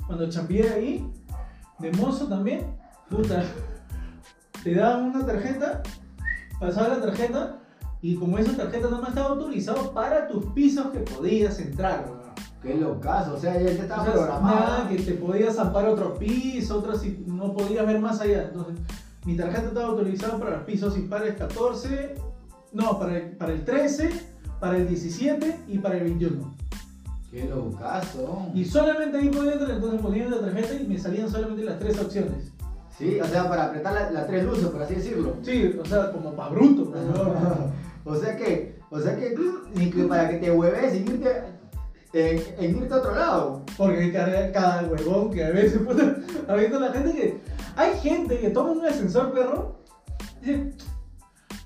[0.07, 1.11] cuando champié ahí,
[1.79, 2.65] de mozo también,
[3.09, 3.43] puta,
[4.63, 5.81] te daban una tarjeta,
[6.59, 7.59] pasaba la tarjeta,
[8.01, 12.22] y como esa tarjeta nomás estaba autorizado para tus pisos que podías entrar, weón.
[12.63, 14.89] Qué locazo, o sea, ya, ya estaba programado.
[14.89, 18.43] que te podías zampar otro piso, otro si no podías ver más allá.
[18.43, 18.75] Entonces,
[19.25, 22.15] mi tarjeta estaba autorizada para los pisos impares 14,
[22.71, 24.09] no, para el, para el 13,
[24.61, 26.53] para el 17 y para el 21.
[27.31, 28.47] Qué locazo.
[28.53, 31.99] Y solamente ahí podía entrar, entonces ponía la tarjeta y me salían solamente las tres
[31.99, 32.51] opciones.
[32.97, 35.33] Sí, o sea, para apretar la- las tres luces, por así decirlo.
[35.41, 36.93] Sí, o sea, como para bruto.
[38.05, 39.35] o sea que, o sea que,
[39.75, 41.41] ni que para que te hueves y irte,
[42.13, 43.61] en, en irte a otro lado.
[43.77, 46.15] Porque cada, cada huevón que a veces, puta,
[46.47, 47.41] ha visto la gente que.
[47.75, 49.79] Hay gente que toma un ascensor, perro,
[50.41, 50.73] y dice,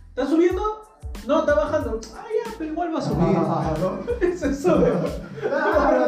[0.10, 0.88] ¿está subiendo?
[1.28, 2.00] No, está bajando.
[2.16, 4.34] Ah, ya, pero igual va a subir.
[4.38, 4.94] Se sube.
[5.42, 6.06] Claro,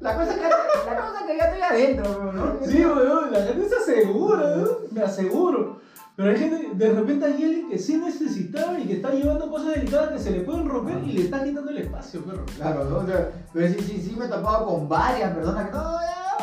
[0.00, 0.42] la, cosa que,
[0.90, 2.66] la cosa que ya estoy adentro, ¿no?
[2.66, 4.66] Sí, weón, la gente se asegura, ¿no?
[4.90, 5.80] Me aseguro.
[6.16, 9.74] Pero hay gente, de repente hay alguien que sí necesitaba y que está llevando cosas
[9.74, 12.44] delicadas que se le pueden romper y le está quitando el espacio, perro.
[12.56, 12.98] Claro, ¿no?
[12.98, 16.36] O sea, pero sí, sí, sí me he topado con varias personas que, no, ya,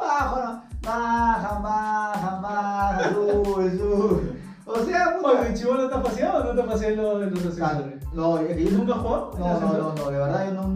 [0.00, 4.38] bajo, no, bajan, bajan, bajan, sube, sube.
[4.64, 5.40] O sea, puta.
[5.40, 8.14] Oye, ¿Chivolo está paseado o no está paseado en los ascensores?
[8.14, 10.68] No, es que yo ¿Nunca en No, no, no, no, de verdad yo no,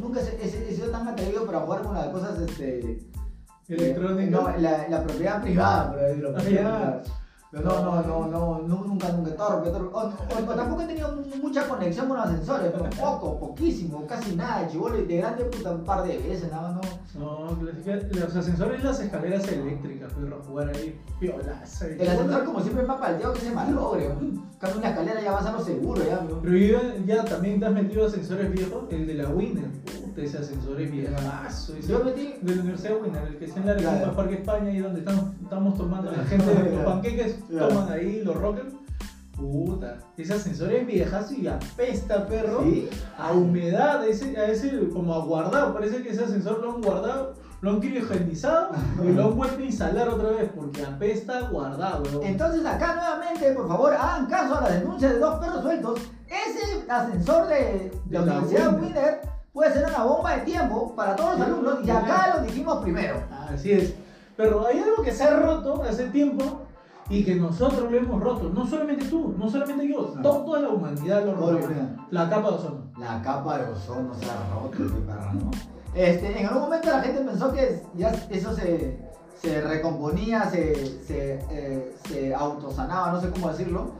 [0.00, 3.06] nunca he, sido tan atrevido para jugar con las cosas, este...
[3.68, 4.22] ¿Electrónica?
[4.22, 6.34] eh, no, la, la propiedad privada, por decirlo.
[7.50, 9.88] Pero no, no, no, no, no, nunca, nunca, torpe, torpe.
[9.94, 14.06] O, o- o tampoco he tenido mu- mucha conexión con los ascensores, pero poco, poquísimo,
[14.06, 16.98] casi nada, chivolo, y de grande puta un par de veces, nada más, no.
[17.18, 21.88] No, los ascensores y las escaleras eléctricas, perro, jugar ahí, piolaza.
[21.88, 24.20] y El ascensor como siempre me ha palteado que se malogre, ¿no?
[24.20, 26.20] En cambio una escalera ya vas a lo seguro, ya.
[26.42, 29.70] Pero ya, ya también te has metido ascensores viejos, el de la Winner,
[30.04, 31.76] puta, ese ascensor es viejazo.
[31.76, 32.34] ese- Yo metí...
[32.42, 33.88] de la Universidad de Winner, el que está en la Claro.
[33.96, 37.68] Arequipa Parque España, ahí donde estamos, estamos tomando la gente de los panqueques, Claro.
[37.68, 38.72] toman ahí los rockers.
[39.36, 42.64] Puta, ese ascensor es viejazo y apesta, perro.
[42.64, 42.90] ¿Sí?
[43.16, 45.72] A humedad, ese, a ese como a guardado.
[45.72, 48.70] Parece que ese ascensor lo han guardado, lo han criogenizado
[49.04, 52.26] y lo han vuelto a instalar otra vez porque apesta guardado, weón.
[52.26, 56.00] Entonces acá nuevamente, por favor, hagan caso a la denuncia de dos perros sueltos.
[56.26, 58.82] Ese ascensor de, de De la Universidad Winner.
[58.82, 59.20] Winner
[59.52, 63.22] puede ser una bomba de tiempo para todos los alumnos y acá lo dijimos primero.
[63.48, 63.94] Así es.
[64.36, 66.62] Pero hay algo que se ha roto hace tiempo
[67.10, 68.50] y que nosotros lo hemos roto.
[68.54, 70.22] No solamente tú, no solamente yo, Ah.
[70.22, 71.68] to- toda la humanidad lo rompió.
[72.10, 72.80] La capa de ozono.
[72.98, 75.50] La capa de ozono se ha roto, ¿no?
[75.94, 78.98] Este, en algún momento la gente pensó que ya eso se,
[79.40, 83.92] se recomponía, se, se, eh, se autosanaba, no sé cómo decirlo,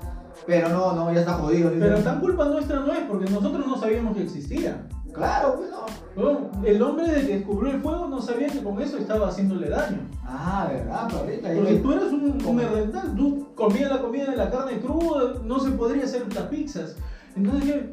[0.47, 1.71] pero no, no, ya está jodido.
[1.79, 4.87] Pero tan culpa nuestra no es porque nosotros no sabíamos que existía.
[5.13, 5.79] Claro, pues no.
[6.23, 9.69] Bueno, el hombre de que descubrió el fuego no sabía que con eso estaba haciéndole
[9.69, 9.99] daño.
[10.25, 11.49] Ah, ¿verdad, perrita?
[11.55, 15.59] Porque Ahí- tú eras un, un tú comías la comida de la carne cruda, no
[15.61, 16.97] se podría hacer las pizzas.
[17.37, 17.93] Entonces, ¿qué?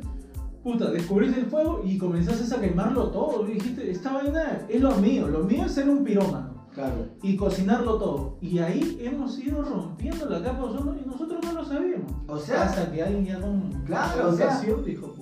[0.64, 3.48] puta, descubriste el fuego y comenzaste a quemarlo todo.
[3.48, 7.06] Y dijiste, esta vaina es lo mío, lo mío es ser un pirómano Claro.
[7.22, 8.38] y cocinarlo todo.
[8.42, 12.12] Y ahí hemos ido rompiendo la capa de ozono y nosotros no lo sabíamos.
[12.28, 15.14] O sea- hasta que alguien ya con Claro, o sea- dijo.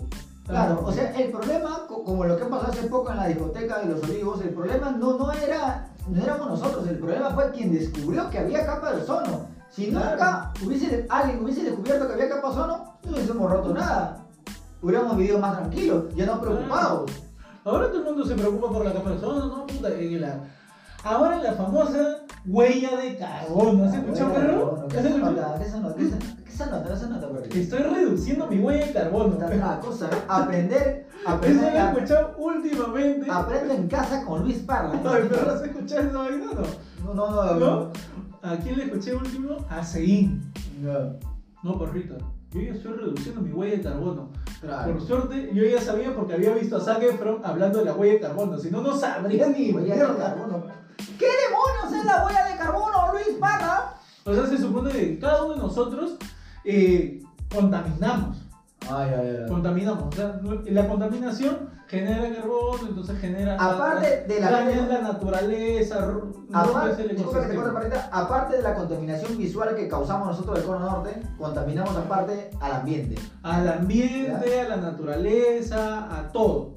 [0.47, 3.79] Claro, o sea, el problema, co- como lo que pasó hace poco en la discoteca
[3.79, 7.71] de los olivos, el problema no, no era, no éramos nosotros, el problema fue quien
[7.71, 9.47] descubrió que había capa de ozono.
[9.69, 10.11] Si Claro.
[10.11, 14.17] nunca hubiese, alguien hubiese descubierto que había capa de ozono, no hubiésemos roto nada.
[14.81, 17.09] Hubiéramos vivido más tranquilos, ya no preocupados.
[17.63, 19.65] Ahora todo el mundo se preocupa por la capa de ozono, ¿no?
[19.65, 20.41] Puta, y la...
[21.03, 23.83] Ahora la famosa huella de carbono.
[23.85, 24.87] ¿Has escuchado, perro?
[24.89, 25.55] ¿Qué ¿Has se escuchado?
[25.59, 25.95] ¿Qué se nota?
[25.95, 26.89] ¿Qué se- qué se nota?
[26.89, 27.57] ¿Qué se nota, perrito?
[27.57, 29.35] Estoy reduciendo mi huella de carbono.
[29.35, 33.27] Otra cosa, aprender, Eso lo he aprender, escuchado últimamente.
[33.29, 34.91] aprende en casa con Luis Parra.
[34.93, 37.13] Ay, pero ¿has escuchado esa vaina no?
[37.13, 37.59] No, no, no.
[37.59, 37.91] ¿No?
[38.41, 39.57] ¿A quién le escuché último?
[39.69, 40.41] A Sein.
[40.81, 41.19] No.
[41.63, 42.15] No, perrita.
[42.51, 44.29] Yo ya estoy reduciendo mi huella de carbono.
[44.85, 48.13] Por suerte, yo ya sabía porque había visto a Zac Efron hablando de la huella
[48.13, 48.57] de carbono.
[48.57, 50.63] Si no, no sabría ni Huella de carbono.
[51.19, 53.95] ¿Qué demonios es la huella de carbono, Luis Parra?
[54.25, 56.15] O sea, se supone que cada uno de nosotros
[56.63, 57.21] eh,
[57.53, 58.37] contaminamos.
[58.89, 59.49] Ay, ay, ay.
[59.49, 60.03] Contaminamos.
[60.03, 63.55] O sea, la contaminación genera carbono, entonces genera.
[63.55, 66.15] Aparte de la- dañas la naturaleza,
[66.51, 67.15] Aparte, el.
[67.73, 72.71] Parrita, aparte de la contaminación visual que causamos nosotros del cono norte, contaminamos aparte al
[72.73, 73.15] ambiente.
[73.41, 76.75] Al ambiente, a la naturaleza, a todo.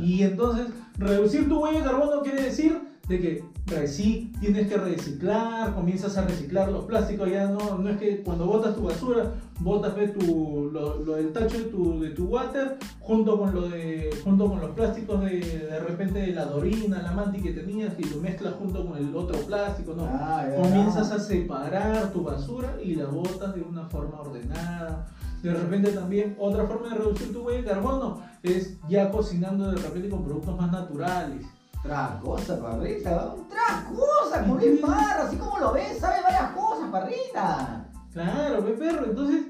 [0.00, 0.66] Y entonces,
[0.98, 6.24] reducir tu huella de carbono quiere decir de que reci- tienes que reciclar, comienzas a
[6.26, 10.70] reciclar los plásticos, ya no, no es que cuando botas tu basura, botas ve, tu,
[10.72, 14.60] lo, lo del tacho de tu, de tu water junto con, lo de, junto con
[14.60, 18.54] los plásticos de, de repente de la dorina, la manti que tenías y lo mezclas
[18.54, 20.04] junto con el otro plástico, no.
[20.10, 20.56] Ah, ya.
[20.56, 25.06] Comienzas a separar tu basura y la botas de una forma ordenada.
[25.42, 29.76] De repente también otra forma de reducir tu huella de carbono es ya cocinando de
[29.76, 31.44] repente con productos más naturales.
[31.84, 33.34] Otra cosa, parrita.
[33.34, 35.24] Otra cosa, con Luis Parra.
[35.24, 37.90] Así como lo ves, sabe varias cosas, parrita.
[38.12, 39.06] Claro, ve perro.
[39.06, 39.46] Entonces,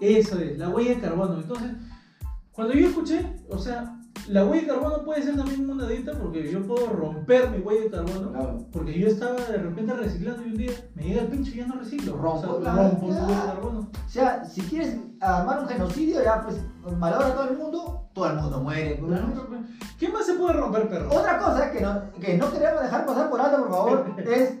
[0.00, 1.36] eso es, la huella de carbono.
[1.36, 1.72] Entonces,
[2.50, 3.95] cuando yo escuché, o sea,
[4.28, 7.82] la huella de carbono puede ser también una dieta porque yo puedo romper mi huella
[7.82, 8.32] de carbono.
[8.32, 8.66] Claro.
[8.72, 11.66] Porque yo estaba de repente reciclando y un día me llega el pincho y ya
[11.66, 12.16] no reciclo.
[12.16, 13.24] Rompo, o sea, claro, rompo ya.
[13.24, 13.80] huella de carbono.
[13.80, 16.56] O sea, si quieres armar un genocidio, ya pues
[16.98, 19.00] malogra a todo el mundo, todo el mundo muere.
[19.98, 21.10] ¿Qué más se puede romper, perro?
[21.10, 24.54] Otra cosa que no, que no queremos dejar pasar por alto, por favor, es,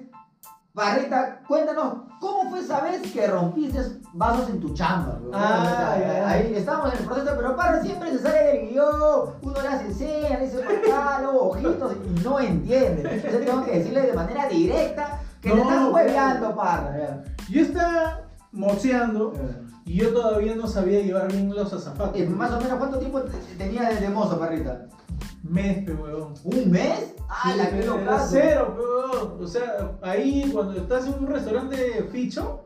[0.76, 3.80] Barrita, cuéntanos, ¿cómo fue esa vez que rompiste
[4.12, 5.18] vasos en tu chamba?
[5.32, 6.28] Ah, O sea.
[6.28, 9.94] Ahí estamos en el proceso, pero Parra siempre se sale del guion, uno le hace
[9.94, 10.62] señas, le dice
[11.22, 13.10] luego ojitos, y no entiende.
[13.10, 17.24] Entonces tengo que decirle de manera directa que te No, estás pero- hueveando, Parra.
[17.48, 18.20] Yo estaba
[18.52, 19.32] moceando
[19.86, 22.20] y yo todavía no sabía llevar bien los azafatos.
[22.20, 24.84] Eh, más o menos, ¿cuánto tiempo te- tenía de mozo, Parrita?
[25.42, 26.34] Mes, pe huevón.
[26.44, 27.14] ¿Un mes?
[27.28, 27.98] Ah, Sí, la que lo
[28.28, 29.44] cero, huevón.
[29.44, 32.64] O sea, ahí cuando estás en un restaurante ficho,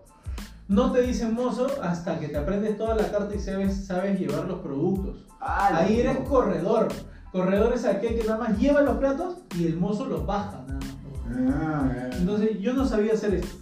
[0.69, 4.47] no te dicen mozo hasta que te aprendes toda la carta y sabes, sabes llevar
[4.47, 5.27] los productos.
[5.41, 6.89] Ah, Ahí eres corredor.
[7.33, 10.65] Corredor es aquel que nada más lleva los platos y el mozo los baja.
[10.67, 11.55] Nada más.
[11.55, 12.11] Ah.
[12.13, 13.57] Entonces yo no sabía hacer esto.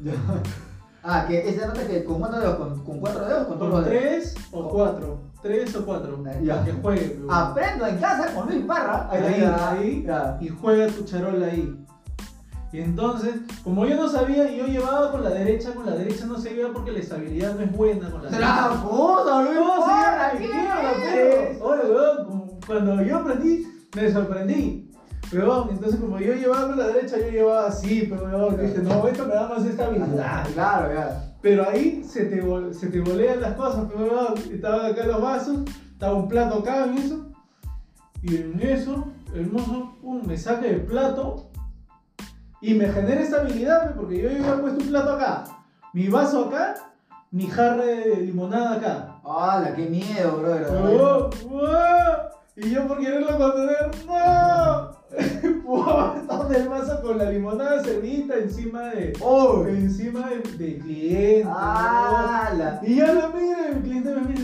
[1.04, 3.80] Ah, que esa nota que con cuántos dedos, con, con cuatro dedos, con todos Con
[3.82, 4.02] los dedos.
[4.02, 5.18] tres o cuatro.
[5.42, 6.22] Tres o cuatro.
[6.42, 6.64] Ya.
[6.64, 7.20] Que juegue.
[7.28, 9.08] Aprendo en casa con Luis Parra.
[9.10, 10.38] Ahí, ahí, ya.
[10.40, 11.76] y juega tu charola ahí.
[12.72, 13.34] Y entonces,
[13.64, 16.72] como yo no sabía, yo llevaba con la derecha, con la derecha no se lleva
[16.72, 18.66] porque la estabilidad no es buena con la derecha.
[18.68, 20.32] ¡Tramposo, Luis No, Parra!
[20.38, 20.48] sí,
[21.02, 24.90] pero, oye, weón, como- cuando yo aprendí, me sorprendí.
[25.32, 29.08] Weón, entonces como yo llevaba con la derecha, yo llevaba así, pero weón, dije, no,
[29.08, 30.46] esto me da más estabilidad.
[30.52, 31.34] Claro, ya.
[31.40, 35.58] Pero ahí se te, se te volean las cosas, pero estaban acá los vasos,
[35.92, 37.26] estaba un plato acá en eso,
[38.22, 41.50] y en eso, el mozo, me saca el plato
[42.60, 45.44] y me genera estabilidad, porque yo había puesto un plato acá,
[45.92, 46.74] mi vaso acá,
[47.32, 49.20] mi jarra de limonada acá.
[49.24, 51.30] ¡Hala, qué miedo, weón,
[52.56, 54.91] Y yo por quererlo contener, ¡no!
[56.20, 59.12] Estaba el vaso con la limonada servida encima de.
[59.20, 59.64] ¡Oh!
[59.66, 61.44] Encima del de cliente.
[61.46, 62.48] ¡Ah!
[62.52, 62.58] ¿no?
[62.58, 64.40] la- Y yo lo miro y el cliente me mira.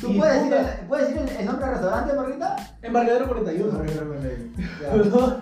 [0.00, 2.56] ¿Tú puedes decir, el, puedes decir el, el nombre del restaurante, Margarita?
[2.82, 3.84] Embarcadero 41.
[3.84, 4.90] Ya.
[4.90, 5.36] Perdón.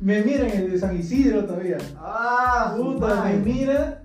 [0.00, 1.78] Me miran el de San Isidro todavía.
[1.98, 2.74] ¡Ah!
[2.76, 4.02] Puta, me mira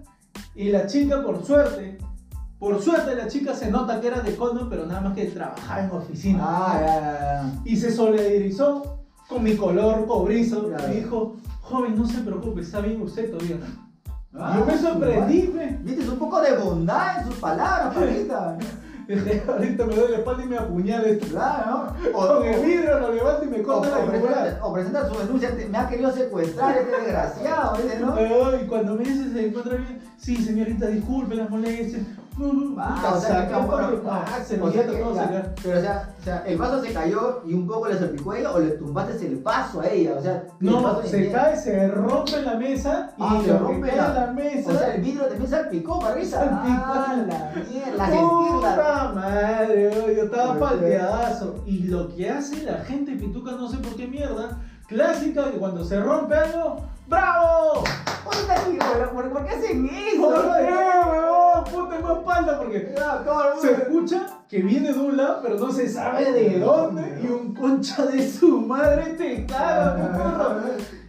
[0.55, 1.97] y la chica, por suerte,
[2.59, 5.81] por suerte la chica se nota que era de Colman, pero nada más que trabajaba
[5.83, 6.39] en oficina.
[6.41, 8.96] Ah, ya, ya, Y se solidarizó
[9.29, 10.93] con mi color cobrizo Claro.
[10.93, 13.57] y dijo, joven, no se preocupe, está bien usted todavía.
[13.57, 13.67] ya.
[14.59, 15.79] Yo me Ah, sorprendí, fe.
[15.81, 18.57] Viste, un poco de bondad en sus palabras, Margarita.
[19.07, 21.27] Dije, ahorita me doy la espalda y me apuñala esto.
[21.27, 22.11] Claro, ¿no?
[22.11, 24.03] Con el vidrio lo levanto y me o, corta la
[24.65, 28.13] o presenta, o su denuncia, te- me ha querido secuestrar este desgraciado, ¿viste, no?
[28.15, 32.01] Ay, Y cuando me dice se encuentra bien, sí señorita, disculpe las molestias.
[32.79, 33.49] Ah, o sea,
[34.11, 34.61] ah, se hizo
[34.99, 35.55] todo sacar.
[35.63, 38.39] Pero o sea, o sea, el vaso se cayó y un poco le salpicó a
[38.39, 41.87] ella o le tumbaste el vaso a ella, o sea, el No, se cae, se
[41.87, 44.69] rompe la mesa y Ah, se rompe la- la mesa.
[44.71, 46.39] O sea, el vidrio también salpicó, Margarita.
[46.39, 46.83] Salpicó.
[46.85, 48.07] Ah, la mierda.
[48.07, 51.55] Puta madre, yo estaba palteadazo.
[51.65, 55.83] Y lo que hace la gente pituca, no sé por qué mierda, clásica que cuando
[55.83, 57.83] se rompe algo, ¡Bravo!
[58.25, 60.29] Puta, hijo, ¿por, ¿por qué hacen eso?
[61.71, 62.95] Puta, tengo espalda porque
[63.61, 67.19] se escucha que viene de un lado, pero no se sabe de dónde.
[67.23, 70.61] Y un concha de su madre te caga, perro.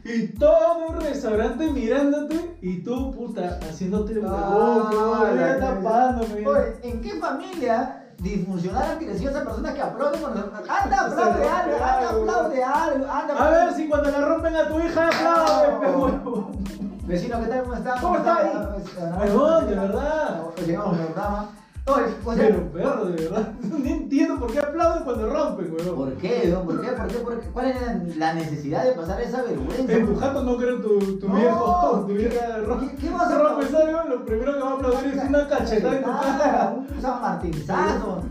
[0.05, 6.44] Y todo un restaurante mirándote y tú, puta, haciéndote el huevón, Ah, tapándome.
[6.83, 13.07] ¿en qué familia disfuncional esa persona que aplaude cuando Anda, aplaude algo, anda, aplaude algo,
[13.11, 13.35] anda.
[13.37, 15.88] A ver si cuando la rompen a tu hija aplaude,
[16.25, 16.51] No.
[17.09, 17.62] Vecino, ¿qué tal?
[17.62, 18.01] ¿Cómo está?
[18.01, 19.29] ¿Cómo está ahí?
[19.31, 20.40] Huevón, de verdad.
[20.66, 21.49] Llegamos al programa.
[21.87, 23.49] Oye, o sea, Pero perro, de verdad.
[23.62, 25.97] No entiendo por qué aplauden cuando rompen, huevón.
[25.97, 26.42] ¿por qué?
[26.53, 26.66] weón?
[26.66, 26.88] ¿Por qué?
[26.88, 27.18] ¿Por qué?
[27.21, 27.49] ¿Por qué?
[27.49, 29.90] ¿Cuál era la necesidad de pasar esa vergüenza?
[29.92, 31.35] En tu jato no creo tu, tu No.
[31.37, 32.47] viejo, tu vieja
[32.81, 35.97] ¿Qué- qué vas a rompes algo, lo primero que va a aplaudir es una cachetada
[35.97, 36.75] en tu cara.
[36.77, 38.23] Un San Martinzazo.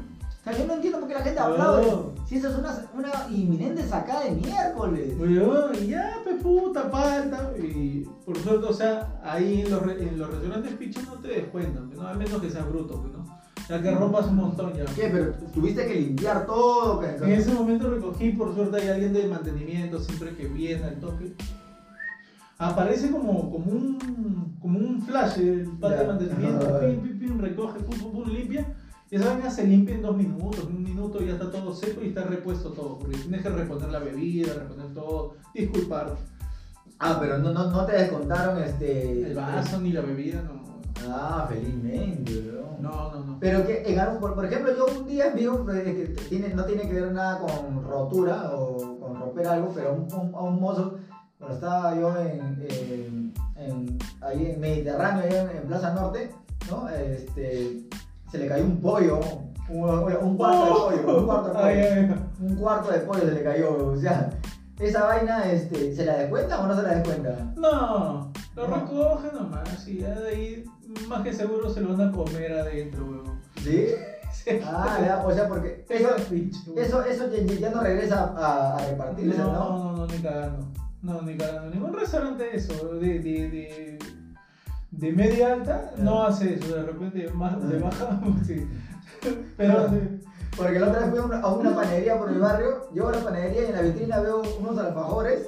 [0.48, 1.92] Sea, yo no entiendo por qué la gente aplaude.
[2.26, 5.14] Si eso es una, una inminente sacada de miércoles.
[5.20, 7.52] Huevón, y ya, pe puta, falta.
[7.58, 11.90] Y por suerte, o sea, ahí en los, en los restaurantes pichos no te descuentan,
[11.94, 12.08] ¿no?
[12.08, 13.26] A menos que sea bruto, pues, ¿no?
[13.68, 14.86] Ya que rompas un montón ya.
[14.86, 15.10] ¿Qué?
[15.12, 17.04] Pero tuviste que limpiar todo.
[17.04, 21.34] En ese momento recogí, por suerte hay alguien de mantenimiento, siempre que viene al toque.
[22.58, 27.80] Aparece como, como, un, como un flash el par de mantenimiento, pim, pim, pim, recoge,
[27.82, 28.66] pum, pum, pum, limpia.
[29.10, 32.02] Y esa vaina se limpia en dos minutos, en un minuto ya está todo seco
[32.04, 33.00] y está repuesto todo.
[33.00, 36.16] Porque tienes que reponer la bebida, reponer todo, disculpar.
[37.00, 39.28] Ah, pero no, no, no te descontaron este.
[39.28, 40.68] El vaso ni la bebida, no.
[41.10, 42.82] Ah, felizmente, weón.
[42.82, 43.38] No, no, no.
[43.40, 46.66] Pero que en algún, por, por ejemplo, yo un día vi un, que tiene, no
[46.66, 50.60] tiene que ver nada con rotura o con romper algo, pero un, un- a un
[50.60, 50.96] mozo,
[51.38, 56.32] cuando estaba yo en, en- en- ahí en Mediterráneo, ahí en, en Plaza Norte,
[56.70, 56.90] ¿no?
[56.90, 57.84] Este,
[58.32, 59.20] se le cayó un pollo,
[59.70, 59.90] un,
[60.22, 61.66] un cuarto de pollo, un cuarto de pollo.
[61.66, 62.16] Ay, ay, ay.
[62.42, 64.30] Un cuarto de pollo se le cayó, o sea,
[64.80, 67.36] esa vaina, este, ¿se la descuenta o no se la descuenta?
[67.56, 68.76] No, lo No.
[68.76, 70.64] recoge nomás y ya de ahí
[71.08, 73.42] más que seguro se lo van a comer adentro, huevón.
[73.64, 73.88] ¿Sí?
[74.66, 78.88] Ah, ya, o sea, porque eso, Eso eso, eso ya, ya no regresa a, a
[78.88, 79.54] repartirse, No, ¿no?
[79.54, 80.68] no, no, ni cagando.
[81.02, 81.70] No, ni cagando.
[81.72, 84.00] Ningún restaurante eso, de, de, de,
[84.92, 86.76] de media alta, no hace eso.
[86.76, 88.68] De repente más de baja, sí.
[89.58, 89.88] Pero.
[90.56, 93.62] Porque la otra vez fui a una, panadería por el barrio, llego a la panadería
[93.62, 95.48] y en la vitrina veo unos alfajores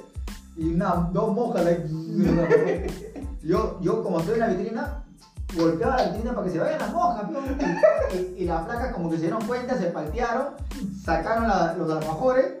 [0.56, 1.64] y una, dos moscas.
[3.42, 5.02] Yo, yo como estoy en la vitrina,
[5.56, 7.30] golpeaba la vitrina para que se vayan las moscas,
[8.12, 10.48] y, y- y las placas como que se dieron cuenta, se paltearon,
[11.02, 12.52] sacaron la- los alfajores,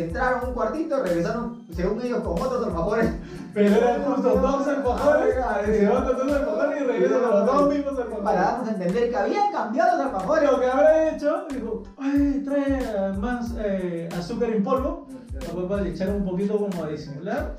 [0.00, 3.10] entraron a un cuartito, regresaron, según ellos, con otros alfajores.
[3.52, 8.04] Pero eran justo dos alfajores, con dos alfajores y regresan con los dos mismos Para
[8.04, 8.40] alfajores.
[8.40, 10.50] darnos a entender que habían cambiado los alfajores.
[10.50, 15.06] Lo que habrá hecho, dijo, ay, trae más eh, azúcar en polvo.
[15.46, 17.56] Papá, para echar un poquito como a disimular.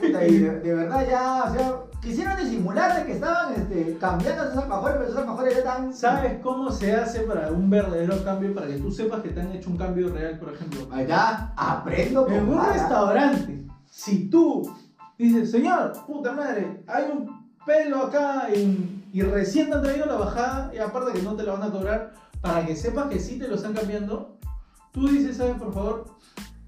[0.00, 4.44] Puta, y de, de verdad ya, o sea, quisieron disimular de que estaban este, cambiando
[4.44, 5.92] esos alfajores, pero esos alfajores eran...
[5.94, 8.54] ¿Sabes cómo se hace para un verdadero cambio?
[8.54, 10.88] Para que tú sepas que te han hecho un cambio real, por ejemplo.
[10.92, 12.72] Allá aprendo En un vara.
[12.72, 14.70] restaurante, si tú
[15.18, 20.14] dices, señor, puta madre, hay un pelo acá en- y recién te han traído la
[20.14, 23.38] bajada, y aparte que no te la van a cobrar, para que sepas que sí
[23.38, 24.38] te lo están cambiando,
[24.92, 25.56] tú dices, ¿sabes?
[25.56, 26.04] Por favor,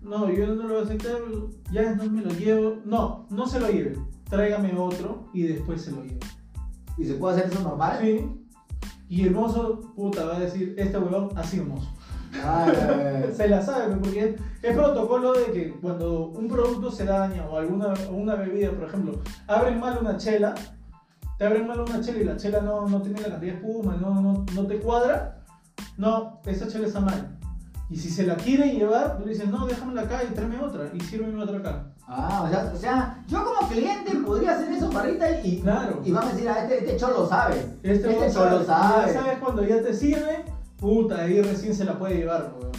[0.03, 1.17] no, yo no lo voy a aceptar,
[1.73, 2.77] ya no me lo llevo.
[2.85, 3.97] No, no se lo lleve,
[4.33, 6.21] tráigame otro y después se lo llevo.
[6.97, 7.99] ¿Y se puede hacer eso normal?
[8.01, 8.27] Sí.
[9.07, 11.91] Y el mozo, puta, va a decir, este huevón ha sido mozo.
[12.43, 13.35] Ay, ay, ay.
[13.35, 17.59] Se la sabe, porque es, es protocolo de que cuando un producto se daña o
[17.59, 20.55] alguna una bebida, por ejemplo, abren mal una chela,
[21.37, 23.97] te abren mal una chela y la chela no, no tiene la cantidad de espuma,
[23.97, 25.45] no, no, no te cuadra,
[25.99, 27.32] no, esa chela está mal.
[27.93, 30.89] Y si se la quieren llevar, tú le dices, no, déjamela acá y tráeme otra,
[30.95, 31.85] y sírveme otra acá.
[32.09, 36.01] Ah, o sea, o sea, yo como cliente podría hacer eso, barrita, y, Claro.
[36.03, 37.57] y van a decir, ah, este, este cholo sabe.
[37.83, 39.13] Este, Este, cholo sabe.
[39.13, 40.45] Ya sabes cuando ya te sirve,
[40.79, 42.73] puta, ahí recién se la puede llevar, weón.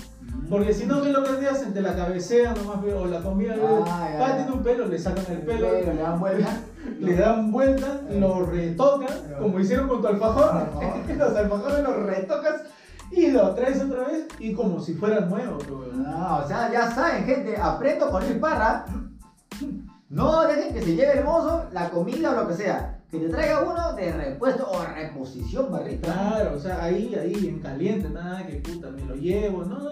[0.50, 1.74] Porque si no, ¿qué es lo que te hacen?
[1.74, 3.56] Te la cabecean nomás, o la comida,
[3.88, 4.20] Ah, ya.
[4.20, 6.58] pa, tiene un pelo, le sacan el pelo, le dan vuelta.
[7.00, 9.10] le dan vuelta, lo retocan,
[9.40, 10.68] como hicieron con tu alfajor,
[11.18, 12.62] los alfajores los retocas
[13.16, 16.04] y lo traes otra vez y como si fuera nuevo, weón.
[16.04, 18.86] No, o sea, ya saben, gente, aprieto con el parra.
[20.10, 23.00] No dejen que se lleve el mozo la comida o lo que sea.
[23.10, 26.12] Que te traiga uno de repuesto o reposición, barrita.
[26.12, 29.92] Claro, o sea, ahí, ahí, en caliente, nada, que puta, me lo llevo, no, no,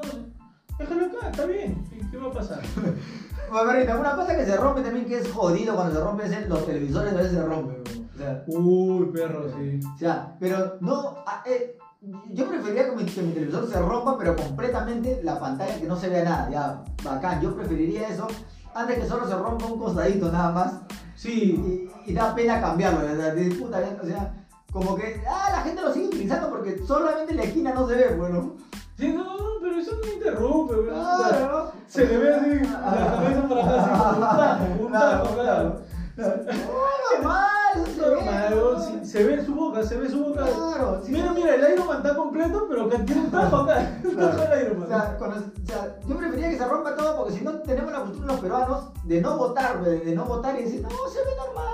[0.80, 2.62] déjalo acá, está bien, ¿qué, va a pasar?
[3.52, 6.48] Bueno, barrita, una cosa que se rompe también que es jodido cuando se rompe es
[6.48, 7.84] los televisores a veces se rompen.
[8.14, 9.80] O sea, Uy, perro, sí.
[9.94, 11.18] o sea, pero no.
[11.28, 11.78] ah, eh,
[12.32, 15.96] yo preferiría que mi, que mi televisor se rompa, pero completamente la pantalla que no
[15.96, 16.50] se vea nada.
[16.50, 17.42] Ya, bacán.
[17.42, 18.28] Yo preferiría eso
[18.74, 20.74] antes que solo se rompa un costadito nada más.
[21.16, 23.36] Sí, Y, y da pena cambiarlo, ¿verdad?
[23.36, 24.34] De puta, ya, o sea,
[24.72, 28.16] como que, ah, la gente lo sigue utilizando porque solamente la esquina no se ve,
[28.16, 28.56] bueno.
[28.98, 31.72] sí, no, no, pero eso no interrumpe, Claro.
[31.88, 35.82] Se le ve así, la cabeza para como un tajo, un tajo, claro.
[36.18, 36.28] No,
[37.22, 39.38] normal, se ve.
[39.40, 40.44] Se su boca, se ve su boca.
[40.46, 41.12] Claro, sí.
[41.12, 44.00] Mira, mira, el Iron Man está completo, pero acá tiene un tajo acá.
[44.04, 44.90] Un tajo el Iron O Man.
[44.90, 48.00] sea, cuando- o sea, yo preferiría que se rompa todo porque si no tenemos la
[48.02, 51.32] costumbre los peruanos de no votar, güey, de no votar y decir, no, se ve
[51.38, 51.66] normal.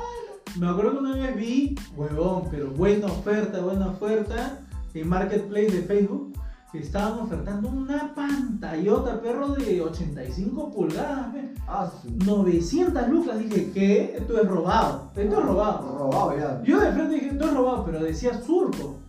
[0.59, 4.59] Me acuerdo que una vez vi, huevón, pero buena oferta, buena oferta,
[4.93, 6.33] en Marketplace de Facebook,
[6.77, 11.53] que estaban ofertando una pantallota, perro, de 85 pulgadas, ve.
[11.67, 12.11] Ah, su...
[12.23, 13.39] 900 lucas.
[13.39, 14.15] Dije, ¿qué?
[14.17, 15.11] Esto es robado.
[15.15, 15.97] Esto es robado.
[15.97, 16.61] Robado ya.
[16.63, 18.99] Yo de frente dije, esto es robado, pero decía surco.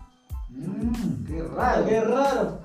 [0.49, 1.87] Mmm, qué raro.
[1.87, 2.59] Qué raro.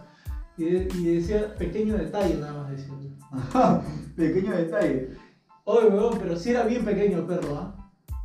[0.57, 2.93] Y, y decía, pequeño detalle, nada más decía.
[4.15, 5.17] Pequeño detalle.
[5.65, 5.89] Oye,
[6.19, 7.75] pero sí era bien pequeño el perro, ¿ah?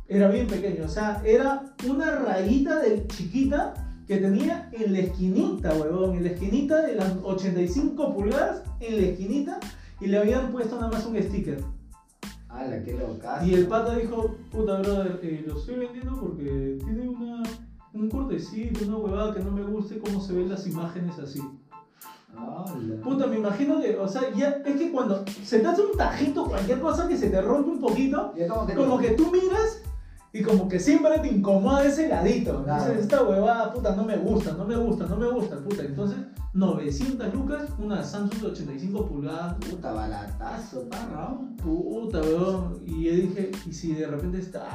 [0.07, 3.73] Era bien pequeño, o sea, era una rayita de chiquita
[4.09, 9.07] que tenía en la esquinita, huevón, en la esquinita de las 85 pulgadas, en la
[9.07, 9.59] esquinita,
[10.01, 11.63] y le habían puesto nada más un sticker.
[12.47, 13.45] Ala, qué loca.
[13.45, 17.43] Y el pata dijo, puta brother, eh, lo estoy vendiendo porque tiene una,
[17.93, 21.41] un cortecito, una huevada que no me guste cómo se ven las imágenes así.
[22.35, 23.03] Ala.
[23.03, 26.45] Puta, me imagino que, o sea, ya, es que cuando se te hace un tajito,
[26.45, 29.83] cualquier cosa que se te rompe un poquito, Ya como que como que tú miras
[30.31, 32.63] y como que siempre te incomoda ese ladito.
[32.63, 32.83] Claro.
[32.83, 35.83] Dices, esta huevada, puta, no me gusta, no me gusta, no me gusta, puta.
[35.83, 36.17] Entonces,
[36.53, 39.55] 900 lucas, una Samsung de 85 pulgadas.
[39.55, 41.35] Puta balatazo, parra.
[41.63, 42.79] Puta, weón.
[42.85, 44.67] Y yo dije, y si de repente está,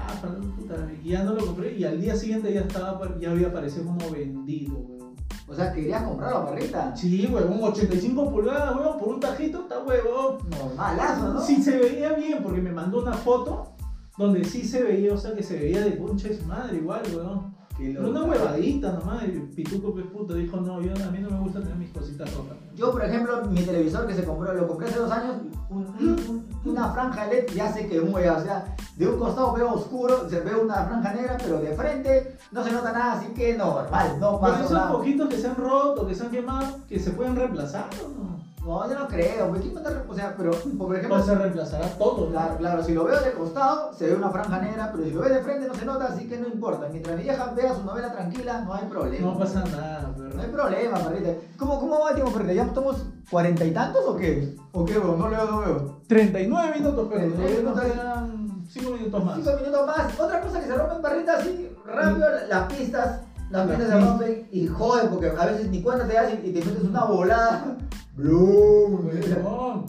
[0.57, 0.75] puta,
[1.05, 1.77] y ya no lo compré.
[1.77, 5.15] Y al día siguiente ya estaba, ya había aparecido como vendido, weón.
[5.47, 6.97] O sea, querías comprarlo, parrita.
[6.97, 10.39] Sí, weón, 85 pulgadas, weón, por un tajito, está huevón.
[10.51, 11.41] Normalazo, ¿no?
[11.41, 13.74] Sí se veía bien, porque me mandó una foto
[14.17, 17.03] donde sí se veía, o sea, que se veía de concha de su madre igual,
[17.15, 17.55] weón.
[17.77, 21.41] Pero una huevadita nomás, y Pituco pues puta dijo, no, yo, a mí no me
[21.41, 22.57] gusta tener mis cositas rojas.
[22.77, 25.35] Yo, por ejemplo, mi televisor que se compró, lo compré hace dos años,
[25.71, 29.53] un- un- un- una franja LED ya se quemó ya, o sea, de un costado
[29.55, 33.27] veo oscuro, se ve una franja negra, pero de frente no se nota nada, así
[33.35, 34.93] que normal, no Pero pasa esos nada.
[34.93, 38.34] poquitos que se han roto, que se han quemado, que se pueden reemplazar, ¿o no?
[38.65, 41.87] No, yo no creo, pues, ¿quién manda- o sea, pero, por ejemplo, O se reemplazará
[41.99, 42.31] todo, ¿no?
[42.31, 45.21] Claro, claro, si lo veo de costado se ve una franja negra, pero si lo
[45.21, 46.89] veo de frente no se nota, así que no importa.
[46.91, 49.27] Mientras mi vieja vea su novela tranquila, no hay problema.
[49.27, 50.53] No pasa nada, No hay pero...
[50.53, 51.31] problema, perrita.
[51.59, 52.53] ¿Cómo, ¿Cómo va el tiempo, perrita?
[52.55, 54.57] ¿Ya estamos cuarenta y tantos o qué?
[54.73, 55.17] ¿O qué, bro?
[55.19, 56.01] No leo, no veo.
[56.09, 57.93] 39 minutos, pero 39 todavía nos minutos.
[57.93, 59.35] quedan 5 minutos más.
[59.37, 60.21] Cinco minutos más.
[60.21, 63.21] Otra cosa que se rompen, perrita, así rápido, las pistas.
[63.51, 64.05] Las se pistas.
[64.05, 67.05] rompen y joden porque a veces ni cuenta te das y y te metes una
[67.05, 67.77] volada.
[68.19, 69.87] Weón.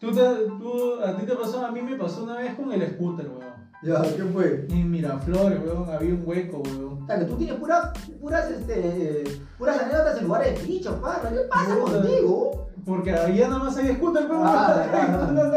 [0.00, 2.94] Tú te- tú- a ti te pasó, a mí me pasó una vez con el
[2.94, 3.54] scooter, weón.
[3.82, 4.66] Ya, ¿qué fue?
[4.70, 7.02] En Miraflores, weón, había un hueco, weón.
[7.02, 7.90] O sea, que tú tienes puras,
[8.20, 9.24] puras, este,
[9.58, 11.30] puras anécdotas en lugares de bichos, parra.
[11.30, 11.92] ¿Qué pasa Puta.
[12.00, 12.66] contigo?
[12.84, 14.42] Porque había nada más hay scooter, weón.
[14.44, 15.52] Ah, no los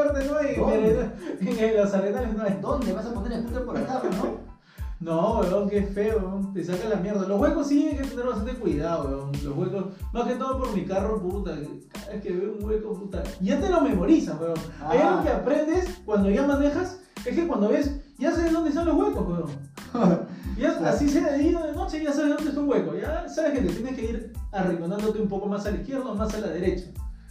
[1.94, 2.58] arenales no hay.
[2.62, 4.10] ¿Dónde vas a poner scooter por acá, no?
[4.26, 4.57] No,
[5.02, 6.54] weón, qué feo, weón.
[6.54, 7.28] Te saca la mierda.
[7.28, 9.32] Los huecos sí hay que tener bastante cuidado, weón.
[9.44, 11.52] Los huecos, más que todo por mi carro, puta.
[11.94, 13.24] Cada vez que veo un hueco, puta.
[13.42, 14.58] Ya te lo memorizas, weón.
[14.82, 15.10] Hay Ah.
[15.12, 18.96] algo que aprendes cuando ya manejas, es que cuando ves, ya sabes dónde están los
[18.98, 20.28] huecos, weón.
[20.58, 22.96] Ya, así sea de día de noche, ya sabes dónde está un hueco.
[22.96, 26.16] Ya sabes que te tienes que ir arrinconándote un poco más a la izquierda o
[26.16, 26.88] más a la derecha.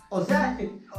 [0.08, 0.56] O sea,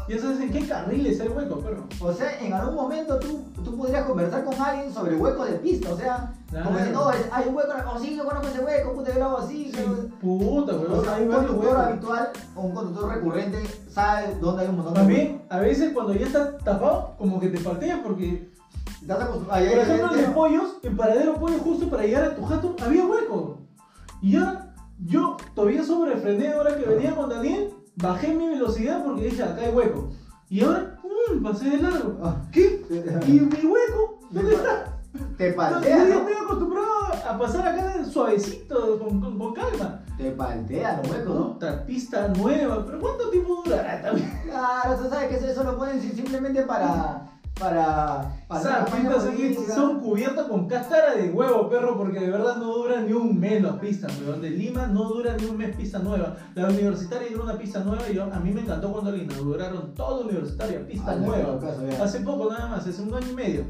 [0.10, 1.86] ya sabes en qué carriles hay hueco, perro.
[2.02, 5.94] O sea, en algún momento tú, tú podrías conversar con alguien sobre huecos de pista,
[5.94, 6.66] o sea, Claro.
[6.66, 9.20] como si no, es- hay un hueco, oh sí, yo conozco ese hueco, puta, yo
[9.20, 9.84] lo hago así, Sí, que-
[10.20, 11.04] puta, O weón.
[11.06, 11.80] sea, hay un conductor huecos.
[11.86, 16.14] habitual o un conductor recurrente sabe dónde hay un montón de También, a veces cuando
[16.14, 18.50] ya está tapado, como que te palteas porque,
[19.02, 22.24] Estás acostum- ay, ay, por ejemplo, en ay, pollos, en paradero pollo, justo para llegar
[22.26, 23.58] a tu jato, había hueco.
[24.22, 24.74] Y ya,
[25.06, 29.72] yo todavía sobrefrené ahora que venía con Daniel, bajé mi velocidad porque dije, acá hay
[29.74, 30.10] hueco.
[30.50, 31.44] Y ahora, ¡pum!
[31.44, 32.18] pasé de largo.
[32.24, 32.36] Ah.
[32.52, 32.86] ¿Qué?
[33.28, 34.20] ¿Y mi hueco?
[34.32, 34.94] ¿Dónde está?
[35.38, 36.88] Te No, paltea, yo estoy acostumbrado
[37.28, 40.04] a pasar acá suavecito, con, con, con calma.
[40.18, 41.54] Te paltea los huecos, ¿no?
[41.54, 44.32] Puta, pista nueva, pero ¿cuánto tiempo durará también?
[44.46, 47.37] Claro, tú sabes que eso, lo ponen si- simplemente para.
[47.60, 48.34] Para.
[48.48, 52.74] O para campaña pistas son cubiertas con cáscara de huevo, perro, porque de verdad no
[52.74, 54.42] duran ni un mes las pistas, weón.
[54.42, 56.36] De Lima no dura ni un mes pista nueva.
[56.56, 59.94] La universitaria era una pista nueva y yo, a mí me encantó cuando la inauguraron
[59.94, 61.60] toda universitaria, pista Ah, nueva.
[61.60, 61.82] caso.
[62.04, 63.64] Hace poco nada más, hace un año y medio.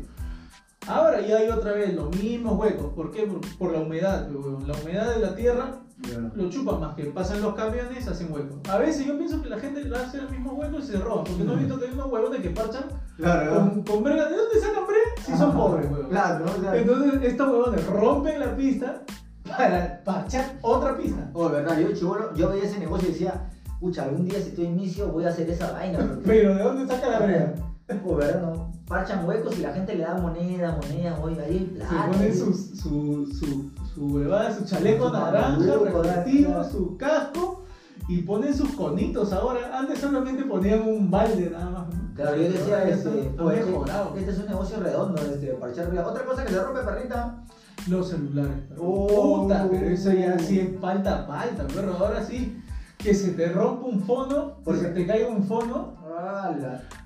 [0.87, 2.93] Ahora ya hay otra vez los mismos huecos.
[2.93, 3.23] ¿Por qué?
[3.23, 4.67] Por, por la humedad, weón.
[4.67, 6.19] La humedad de la tierra Ya.
[6.35, 8.57] lo chupan más que pasan los camiones, hacen huecos.
[8.69, 11.23] A veces yo pienso que la gente le hace el mismo hueco y se roba,
[11.23, 12.83] porque no he visto que hay unos huevones que parchan
[13.17, 14.29] Claro, con, con brega.
[14.29, 15.09] ¿De dónde sacan brega?
[15.25, 16.09] Si son pobres, huevón.
[16.09, 16.51] Claro, ¿no?
[16.51, 19.01] O sea, Entonces estos huevones rompen la pista
[19.43, 21.29] para parchar otra pista.
[21.33, 24.65] Oh, verdad, yo chivolo, yo veía ese negocio y decía, pucha, algún día si estoy
[24.65, 25.97] inicio voy a hacer esa vaina.
[25.99, 27.55] porque- Pero ¿de dónde saca la brega?
[28.05, 28.69] Oh, verdad, no.
[28.85, 32.11] Parchan huecos y la gente le da moneda, moneda, oiga, ahí el Se plata.
[32.11, 32.33] pone ahí.
[32.37, 37.63] su, su, su, huevada, su chaleco naranja, reflectivo, su casco
[38.07, 39.79] y ponen sus conitos ahora.
[39.79, 41.87] Antes solamente ponían un balde nada más.
[41.87, 42.13] ¿no?
[42.13, 45.97] Claro, yo decía, este, han este, este es un negocio redondo, este, parchar.
[45.97, 47.43] Otra cosa que se rompe, perrita.
[47.87, 48.65] Los celulares.
[48.77, 49.43] Oh.
[49.43, 51.95] Puta, pero eso ya sí es falta, falta, perro.
[51.97, 52.61] Ahora sí,
[52.97, 55.95] que se te rompa un fono, ¿Por que se te caiga un fono.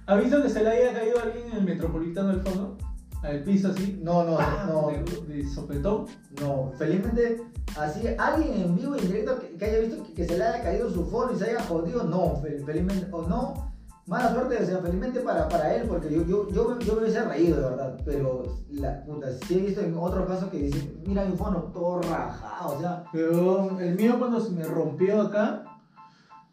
[0.07, 2.77] ¿Has visto que se le haya caído a alguien en el metropolitano del fono?
[3.23, 3.99] Al piso así.
[4.03, 4.67] No, no, ¡pam!
[4.67, 4.87] no,
[5.27, 6.05] De, de sopetón.
[6.39, 6.71] no.
[6.77, 7.41] Felizmente,
[7.77, 10.43] así, alguien en vivo y en directo que, que haya visto que, que se le
[10.43, 12.41] haya caído su foro y se haya jodido, no.
[12.41, 13.71] Fel- felizmente, o no.
[14.07, 17.01] Mala suerte, o sea, felizmente para, para él, porque yo, yo, yo, me- yo me
[17.03, 17.97] hubiese reído, de verdad.
[18.03, 22.01] Pero, la puta, sí he visto en otros casos que dicen, mira mi fono, todo
[22.01, 23.03] rajado, o sea.
[23.13, 25.63] Pero el mío cuando se me rompió acá,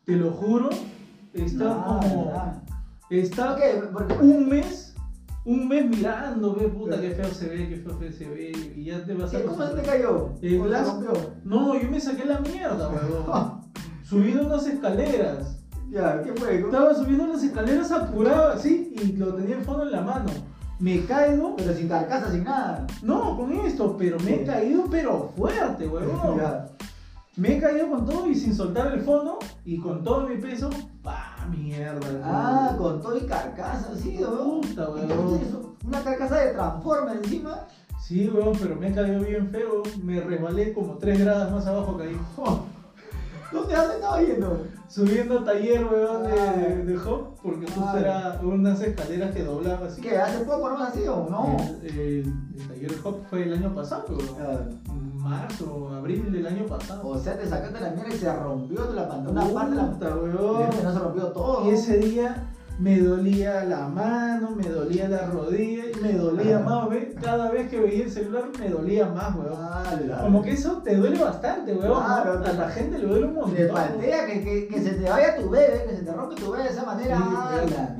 [0.04, 0.68] te lo juro,
[1.32, 2.32] está nada, como...
[3.10, 3.56] Está.
[3.92, 4.87] Porque, un mes,
[5.48, 9.02] un mes mirando, ve, puta, qué feo se ve, qué feo se ve, y ya
[9.04, 9.38] te vas a...
[9.38, 10.34] ¿qué, ¿Cómo se te cayó?
[10.42, 11.28] El ¿Cómo se glass-?
[11.44, 13.60] No, yo me saqué la mierda, weón.
[14.04, 15.58] Subí unas escaleras.
[15.90, 16.60] Ya, ¿qué fue?
[16.60, 20.30] ¿Cómo- Estaba subiendo las escaleras apurado así y lo tenía el fondo en la mano.
[20.80, 22.86] Me caigo, Pero sin carcasa, sin nada.
[23.02, 26.38] no con esto, pero me he caído pero fuerte, weón.
[27.36, 30.68] Me he caído con todo y sin soltar el fondo y con todo mi peso,
[31.02, 32.00] pa mierda.
[32.24, 34.60] Ah, con todo y carcasa, sí, weón.
[34.60, 35.08] Puta, weón.
[36.10, 37.60] Carcasa de Transformer encima.
[38.00, 39.82] Sí, weón, pero me caído bien feo.
[40.02, 42.16] Me resbalé como 3 grados más abajo caí.
[43.52, 44.62] ¿Dónde has estado yendo?
[44.88, 46.52] Subiendo taller, weón, de, Ah.
[46.52, 47.98] de, de hop, porque justo Ah.
[48.00, 50.00] era unas escaleras que doblaban así.
[50.02, 50.16] ¿Qué?
[50.18, 51.26] ¿Hace poco no has sido?
[51.30, 51.56] No.
[51.82, 54.36] El, el- el taller de hop fue el año pasado, weón.
[54.40, 54.60] Ah,
[55.14, 57.06] Marzo, abril del año pasado.
[57.08, 59.30] O sea, te sacaste la mierda y se rompió la pantalla.
[59.46, 59.70] Una parte
[60.04, 60.70] de la weón.
[60.84, 61.66] no se rompió todo.
[61.70, 66.64] Y ese día me dolía la mano, me dolía la rodilla y me dolía Ajá.
[66.64, 67.08] más, ¿ves?
[67.20, 69.58] Cada vez que veía el celular me dolía más, weón.
[70.22, 72.02] Como que eso te duele bastante, weón.
[72.04, 73.54] Claro, a la gente le duele un montón.
[73.56, 76.52] Te paltea que, que, que se te vaya tu bebé, que se te rompe tu
[76.52, 77.16] bebé de esa manera.
[77.16, 77.94] Sí, Ah,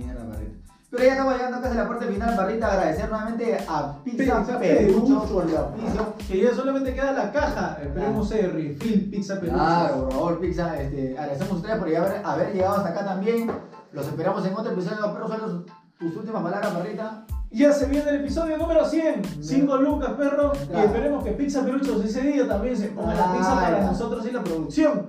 [0.91, 2.73] pero- ya estamos llegando casi a la parte final, Barrita.
[2.73, 5.25] Agradecer nuevamente a Pizza Pizza Perucho.
[5.33, 6.15] por el auspicio.
[6.29, 7.79] Que ya solamente queda la caja.
[7.83, 9.55] Esperemos el refill pizza peluche.
[9.55, 10.81] Claro, por favor, Pizza.
[10.81, 13.51] Este, agradecemos a ustedes por haber, haber llegado hasta acá también.
[13.93, 15.13] Los esperamos en otro episodio.
[15.15, 15.67] Pero son
[15.99, 17.25] tus últimas palabras, Barrita.
[17.51, 19.23] Ya se viene el episodio número 100.
[19.43, 20.53] 5 lucas, perro.
[20.71, 24.31] Y esperemos que Pizza Peruchos ese día también se ponga la pizza para nosotros y
[24.33, 25.07] la producción.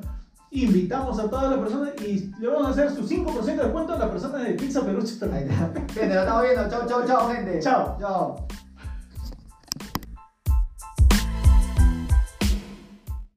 [0.51, 3.99] Invitamos a todas las personas y le vamos a hacer su 5% de descuento a
[3.99, 5.49] las personas de Pizza Ahí también.
[5.51, 5.93] está.
[5.93, 6.69] Gente, lo estamos viendo.
[6.69, 7.59] Chau, chau, chau, gente.
[7.59, 7.97] Chao.
[7.99, 8.47] Chao.